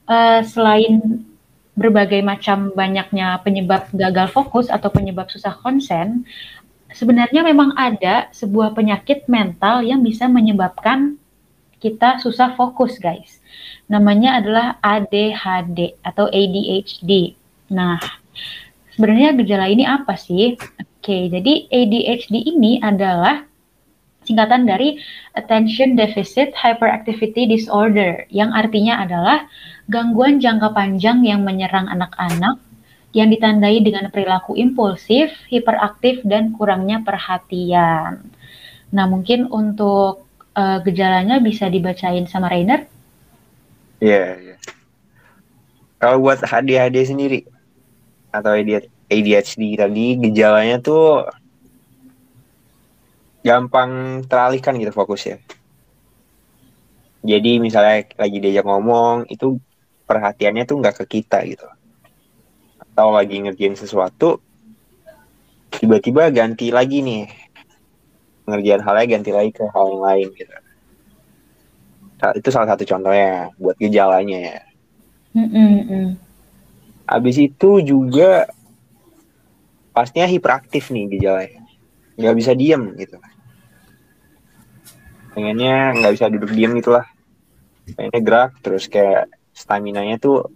uh, 0.07 0.39
selain 0.39 1.19
berbagai 1.75 2.21
macam 2.23 2.71
banyaknya 2.71 3.41
penyebab 3.43 3.89
gagal 3.91 4.29
fokus 4.31 4.69
atau 4.69 4.87
penyebab 4.93 5.27
susah 5.27 5.57
konsen, 5.59 6.23
sebenarnya 6.93 7.41
memang 7.43 7.73
ada 7.75 8.29
sebuah 8.31 8.77
penyakit 8.77 9.25
mental 9.27 9.83
yang 9.83 10.01
bisa 10.01 10.29
menyebabkan 10.29 11.17
kita 11.83 12.23
susah 12.23 12.55
fokus, 12.55 12.95
guys. 12.95 13.43
Namanya 13.91 14.39
adalah 14.39 14.79
ADHD 14.79 15.99
atau 15.99 16.31
ADHD. 16.31 17.35
Nah, 17.67 17.99
sebenarnya 18.95 19.35
gejala 19.35 19.67
ini 19.67 19.83
apa 19.83 20.15
sih? 20.15 20.55
Oke, 20.79 21.27
jadi 21.27 21.67
ADHD 21.67 22.55
ini 22.55 22.79
adalah 22.79 23.43
singkatan 24.23 24.63
dari 24.63 25.03
Attention 25.35 25.99
Deficit 25.99 26.55
Hyperactivity 26.55 27.43
Disorder, 27.51 28.23
yang 28.31 28.55
artinya 28.55 29.03
adalah 29.03 29.43
gangguan 29.91 30.39
jangka 30.39 30.71
panjang 30.71 31.27
yang 31.27 31.43
menyerang 31.43 31.91
anak-anak 31.91 32.55
yang 33.13 33.29
ditandai 33.29 33.77
dengan 33.85 34.09
perilaku 34.09 34.57
impulsif, 34.57 35.29
hiperaktif, 35.47 36.25
dan 36.25 36.49
kurangnya 36.57 37.05
perhatian. 37.05 38.25
Nah, 38.89 39.05
mungkin 39.05 39.45
untuk 39.53 40.25
uh, 40.57 40.81
gejalanya 40.81 41.37
bisa 41.37 41.69
dibacain 41.69 42.25
sama 42.25 42.49
Rainer? 42.49 42.89
Iya, 44.01 44.13
yeah, 44.17 44.29
iya. 44.41 44.49
Yeah. 44.57 44.59
Kalau 46.01 46.19
buat 46.19 46.41
ADHD 46.43 47.15
sendiri 47.15 47.39
atau 48.33 48.57
ADHD 49.07 49.77
tadi 49.79 50.19
gejalanya 50.19 50.81
tuh 50.83 51.29
gampang 53.45 54.25
teralihkan 54.25 54.75
gitu 54.81 54.91
fokusnya. 54.91 55.39
Jadi 57.23 57.61
misalnya 57.63 58.03
lagi 58.19 58.37
diajak 58.43 58.67
ngomong 58.67 59.31
itu 59.31 59.55
perhatiannya 60.03 60.67
tuh 60.67 60.83
nggak 60.83 60.95
ke 60.99 61.23
kita 61.23 61.39
gitu 61.47 61.63
atau 62.93 63.09
lagi 63.09 63.41
ngerjain 63.41 63.73
sesuatu 63.73 64.37
tiba-tiba 65.73 66.29
ganti 66.29 66.69
lagi 66.69 67.01
nih. 67.01 67.25
Ngerjain 68.45 68.85
halnya 68.85 69.17
ganti 69.17 69.31
lagi 69.33 69.49
ke 69.49 69.65
hal 69.65 69.85
yang 69.89 70.03
lain 70.05 70.27
gitu. 70.37 70.53
Itu 72.37 72.47
salah 72.53 72.77
satu 72.77 72.85
contohnya 72.85 73.49
buat 73.57 73.75
gejalanya 73.81 74.39
ya. 74.39 74.59
Mm 75.33 76.21
abis 77.03 77.35
itu 77.35 77.83
juga 77.83 78.47
pastinya 79.91 80.23
hiperaktif 80.23 80.87
nih 80.87 81.19
gejalanya. 81.19 81.61
Nggak 82.15 82.35
bisa 82.39 82.51
diem 82.55 82.95
gitu. 82.95 83.19
Pengennya 85.35 85.99
nggak 85.99 86.13
bisa 86.15 86.31
duduk 86.31 86.55
diem 86.55 86.71
gitulah. 86.79 87.03
Pengennya 87.97 88.21
gerak 88.23 88.51
terus 88.63 88.87
kayak 88.87 89.27
stamina 89.53 90.01
nya 90.01 90.17
tuh 90.17 90.49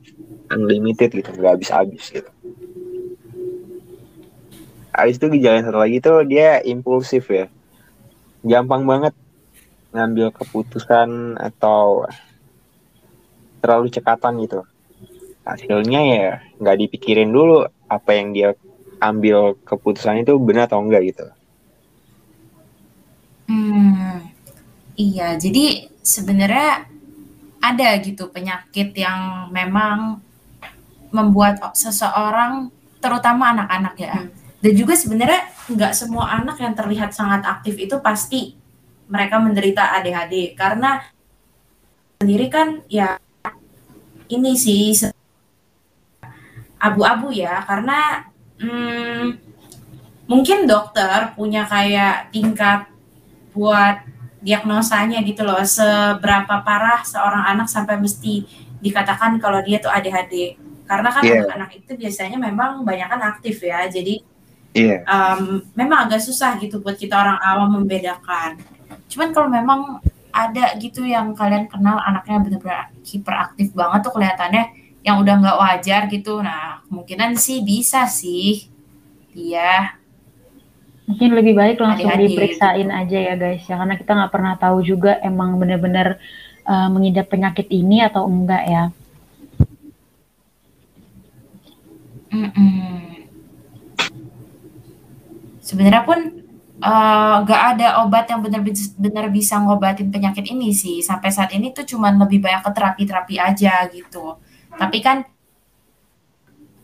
unlimited 0.49 1.13
gitu 1.13 1.29
nggak 1.37 1.61
gitu. 1.61 2.29
Habis 4.97 5.21
itu 5.21 5.25
gejala 5.37 5.61
satu 5.61 5.77
lagi 5.77 6.01
tuh 6.01 6.25
dia 6.25 6.57
impulsif 6.65 7.29
ya. 7.29 7.45
Gampang 8.41 8.81
banget 8.89 9.13
ngambil 9.93 10.33
keputusan 10.33 11.37
atau 11.37 12.09
terlalu 13.61 13.93
cekatan 13.93 14.41
gitu. 14.41 14.65
Hasilnya 15.45 16.01
ya 16.01 16.31
nggak 16.57 16.77
dipikirin 16.81 17.29
dulu 17.29 17.69
apa 17.87 18.11
yang 18.17 18.33
dia 18.33 18.57
ambil 18.97 19.53
keputusan 19.61 20.25
itu 20.25 20.33
benar 20.41 20.65
atau 20.65 20.81
enggak 20.81 21.13
gitu. 21.13 21.25
Hmm 23.47 24.25
iya. 24.97 25.37
Jadi 25.37 25.93
sebenarnya 26.01 26.96
ada 27.73 27.89
gitu 28.03 28.29
penyakit 28.31 28.93
yang 28.95 29.49
memang 29.51 30.21
membuat 31.11 31.73
seseorang 31.73 32.71
terutama 32.99 33.55
anak-anak 33.55 33.95
ya. 33.97 34.15
Hmm. 34.17 34.29
dan 34.57 34.73
juga 34.73 34.97
sebenarnya 34.97 35.41
nggak 35.69 35.93
semua 35.93 36.33
anak 36.41 36.57
yang 36.57 36.73
terlihat 36.73 37.13
sangat 37.13 37.45
aktif 37.45 37.77
itu 37.77 37.95
pasti 38.01 38.57
mereka 39.07 39.37
menderita 39.37 39.95
ADHD 40.01 40.57
karena 40.57 40.99
sendiri 42.17 42.49
kan 42.49 42.81
ya 42.89 43.21
ini 44.27 44.57
sih 44.57 44.91
abu-abu 46.77 47.33
ya. 47.33 47.63
Karena 47.65 48.25
hmm, 48.61 49.25
mungkin 50.29 50.69
dokter 50.69 51.33
punya 51.33 51.65
kayak 51.65 52.31
tingkat 52.31 52.87
buat 53.53 54.05
diagnosanya 54.41 55.21
gitu 55.25 55.41
loh. 55.43 55.59
Seberapa 55.63 56.61
parah 56.61 57.01
seorang 57.03 57.43
anak 57.57 57.67
sampai 57.67 57.97
mesti 57.97 58.45
dikatakan 58.77 59.41
kalau 59.41 59.61
dia 59.65 59.81
tuh 59.81 59.89
ADHD 59.89 60.57
karena 60.87 61.09
kan 61.11 61.23
yeah. 61.25 61.43
anak-anak 61.43 61.71
itu 61.83 61.91
biasanya 61.99 62.37
memang 62.39 62.85
banyak 62.87 63.07
kan 63.09 63.21
aktif 63.25 63.59
ya. 63.65 63.89
Jadi 63.91 64.23
yeah. 64.77 65.03
um, 65.03 65.65
memang 65.75 66.07
agak 66.07 66.23
susah 66.23 66.55
gitu 66.61 66.79
buat 66.79 66.95
kita 66.95 67.17
orang 67.17 67.37
awam 67.43 67.81
membedakan. 67.81 68.61
Cuman 69.11 69.35
kalau 69.35 69.49
memang 69.51 69.99
ada 70.31 70.77
gitu 70.77 71.01
yang 71.01 71.33
kalian 71.33 71.65
kenal 71.65 71.97
anaknya 71.97 72.37
benar-benar 72.45 72.93
hiperaktif 73.01 73.73
banget 73.73 73.99
tuh 74.05 74.13
kelihatannya 74.13 74.63
yang 75.01 75.17
udah 75.19 75.33
nggak 75.43 75.59
wajar 75.59 76.01
gitu. 76.07 76.39
Nah 76.39 76.85
kemungkinan 76.87 77.35
sih 77.35 77.65
bisa 77.65 78.07
sih. 78.07 78.69
Iya 79.33 79.96
mungkin 81.07 81.29
lebih 81.33 81.53
baik 81.55 81.79
langsung 81.79 82.11
Adik 82.11 82.19
-adik. 82.19 82.29
diperiksain 82.35 82.89
aja 82.91 83.17
ya 83.17 83.33
guys 83.39 83.63
ya 83.63 83.75
karena 83.79 83.95
kita 83.95 84.11
nggak 84.11 84.31
pernah 84.35 84.53
tahu 84.59 84.77
juga 84.83 85.17
emang 85.23 85.55
benar-benar 85.55 86.19
uh, 86.67 86.91
mengidap 86.91 87.31
penyakit 87.31 87.71
ini 87.71 88.03
atau 88.03 88.27
enggak 88.27 88.63
ya 88.67 88.83
Sebenarnya 95.67 96.03
pun 96.07 96.19
uh, 96.79 97.35
nggak 97.43 97.61
ada 97.75 97.87
obat 98.07 98.23
yang 98.31 98.39
benar-benar 98.39 99.27
bisa 99.27 99.59
ngobatin 99.59 100.07
penyakit 100.07 100.47
ini 100.47 100.71
sih. 100.71 101.03
Sampai 101.03 101.27
saat 101.27 101.51
ini 101.51 101.75
tuh 101.75 101.83
cuman 101.83 102.15
lebih 102.15 102.39
banyak 102.39 102.63
ke 102.63 102.71
terapi-terapi 102.71 103.35
aja 103.35 103.83
gitu. 103.91 104.39
Tapi 104.71 104.97
kan 105.03 105.27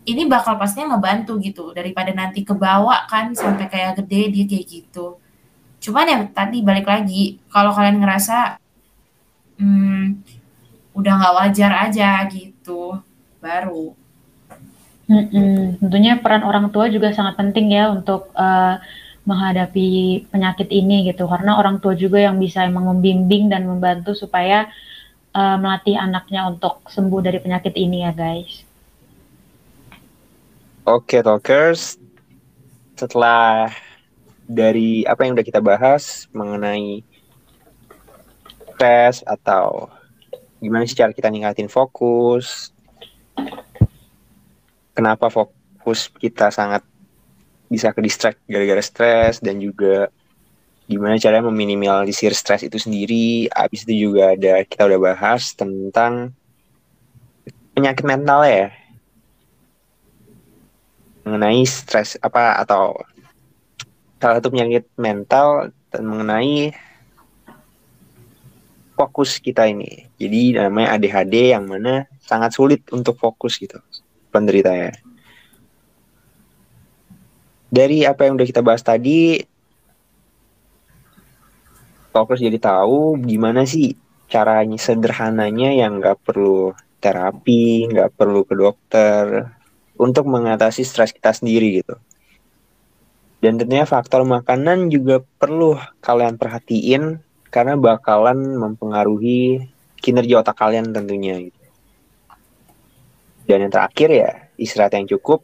ini 0.04 0.28
bakal 0.28 0.60
pastinya 0.60 0.95
ngebantu 0.95 1.39
gitu 1.39 1.72
daripada 1.72 2.12
nanti 2.12 2.43
kebawa 2.43 3.08
kan 3.08 3.32
sampai 3.36 3.68
kayak 3.72 4.04
gede 4.04 4.22
dia 4.32 4.45
kayak 4.47 4.66
gitu. 4.68 5.18
Cuman 5.84 6.06
ya 6.08 6.20
tadi 6.32 6.64
balik 6.64 6.88
lagi 6.88 7.39
kalau 7.51 7.72
kalian 7.76 7.99
ngerasa 7.99 8.60
hmm, 9.60 10.04
udah 10.95 11.14
nggak 11.20 11.36
wajar 11.39 11.72
aja 11.89 12.24
gitu 12.30 13.01
baru 13.43 13.97
Mm-mm. 15.04 15.84
Tentunya 15.84 16.16
peran 16.16 16.47
orang 16.47 16.72
tua 16.72 16.88
juga 16.88 17.12
sangat 17.12 17.36
penting 17.36 17.76
ya 17.76 17.91
untuk 17.91 18.32
uh, 18.39 18.80
menghadapi 19.28 20.24
penyakit 20.32 20.72
ini 20.72 21.12
gitu 21.12 21.28
karena 21.28 21.60
orang 21.60 21.80
tua 21.84 21.95
juga 21.95 22.24
yang 22.24 22.39
bisa 22.39 22.64
emang 22.64 22.88
membimbing 22.95 23.51
dan 23.51 23.68
membantu 23.68 24.16
supaya 24.16 24.72
uh, 25.36 25.58
melatih 25.60 25.99
anaknya 25.99 26.47
untuk 26.47 26.88
sembuh 26.88 27.20
dari 27.20 27.39
penyakit 27.43 27.76
ini 27.76 28.08
ya 28.08 28.12
guys. 28.16 28.64
Oke 30.84 31.23
talkers, 31.23 31.95
setelah 32.99 33.71
dari 34.43 35.07
apa 35.07 35.23
yang 35.23 35.31
udah 35.31 35.47
kita 35.47 35.63
bahas 35.63 36.27
mengenai 36.36 37.07
stres 38.75 39.23
atau 39.23 39.88
gimana 40.59 40.84
sih 40.84 40.99
cara 40.99 41.15
kita 41.15 41.31
ningkatin 41.31 41.71
fokus, 41.71 42.75
kenapa 44.91 45.31
fokus 45.31 46.11
kita 46.19 46.51
sangat 46.51 46.84
bisa 47.71 47.95
ke 47.95 48.03
distract 48.03 48.43
gara-gara 48.43 48.84
stres 48.84 49.39
dan 49.39 49.63
juga 49.63 50.11
gimana 50.91 51.15
caranya 51.15 51.47
meminimalisir 51.47 52.36
stres 52.36 52.59
itu 52.59 52.75
sendiri. 52.75 53.47
Habis 53.55 53.88
itu 53.88 54.11
juga 54.11 54.36
ada 54.36 54.67
kita 54.67 54.84
udah 54.84 54.99
bahas 54.99 55.55
tentang 55.55 56.36
penyakit 57.71 58.03
mental 58.03 58.43
ya. 58.43 58.82
Mengenai 61.24 61.63
stres 61.63 62.19
apa 62.19 62.59
atau 62.59 62.99
salah 64.19 64.39
satu 64.39 64.51
penyakit 64.51 64.88
mental 64.99 65.71
dan 65.91 66.03
mengenai 66.03 66.76
fokus 68.95 69.39
kita 69.39 69.67
ini. 69.67 70.07
Jadi 70.19 70.59
namanya 70.59 70.99
ADHD 70.99 71.55
yang 71.55 71.67
mana 71.67 72.07
sangat 72.24 72.55
sulit 72.55 72.84
untuk 72.91 73.19
fokus 73.19 73.59
gitu 73.59 73.80
penderitanya 74.34 74.95
dari 77.74 78.05
apa 78.05 78.30
yang 78.30 78.38
udah 78.38 78.45
kita 78.45 78.61
bahas 78.61 78.86
tadi 78.86 79.41
fokus 82.13 82.38
jadi 82.38 82.61
tahu 82.61 83.17
gimana 83.26 83.65
sih 83.65 83.97
caranya 84.30 84.78
sederhananya 84.78 85.74
yang 85.74 85.97
nggak 85.97 86.21
perlu 86.21 86.78
terapi 87.01 87.89
nggak 87.89 88.13
perlu 88.13 88.45
ke 88.45 88.53
dokter 88.53 89.49
untuk 89.97 90.25
mengatasi 90.25 90.81
stres 90.85 91.13
kita 91.13 91.33
sendiri 91.33 91.83
gitu 91.83 91.95
dan 93.43 93.59
tentunya 93.59 93.83
faktor 93.83 94.23
makanan 94.23 94.87
juga 94.87 95.19
perlu 95.37 95.75
kalian 95.99 96.39
perhatiin 96.39 97.19
karena 97.51 97.75
bakalan 97.77 98.39
mempengaruhi 98.57 99.69
kinerja 99.99 100.41
otak 100.41 100.57
kalian 100.57 100.95
tentunya 100.95 101.51
gitu. 101.51 101.61
dan 103.45 103.67
yang 103.67 103.71
terakhir 103.71 104.09
ya 104.09 104.31
istirahat 104.55 104.95
yang 104.95 105.07
cukup 105.07 105.43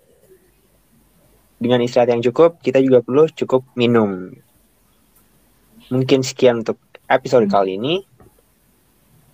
dengan 1.59 1.83
istirahat 1.83 2.15
yang 2.15 2.23
cukup, 2.23 2.63
kita 2.63 2.79
juga 2.79 3.03
perlu 3.03 3.27
cukup 3.35 3.67
minum. 3.75 4.31
Mungkin 5.91 6.23
sekian 6.23 6.63
untuk 6.63 6.79
episode 7.11 7.51
kali 7.51 7.75
ini. 7.75 8.07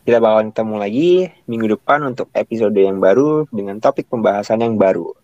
Kita 0.05 0.21
bakal 0.21 0.53
ketemu 0.53 0.75
lagi 0.77 1.09
minggu 1.49 1.65
depan 1.81 2.05
untuk 2.05 2.29
episode 2.37 2.77
yang 2.77 3.01
baru 3.01 3.49
dengan 3.49 3.81
topik 3.81 4.05
pembahasan 4.05 4.61
yang 4.61 4.77
baru. 4.77 5.17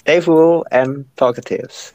Stay 0.00 0.16
full 0.24 0.64
and 0.72 1.04
talkative. 1.12 1.92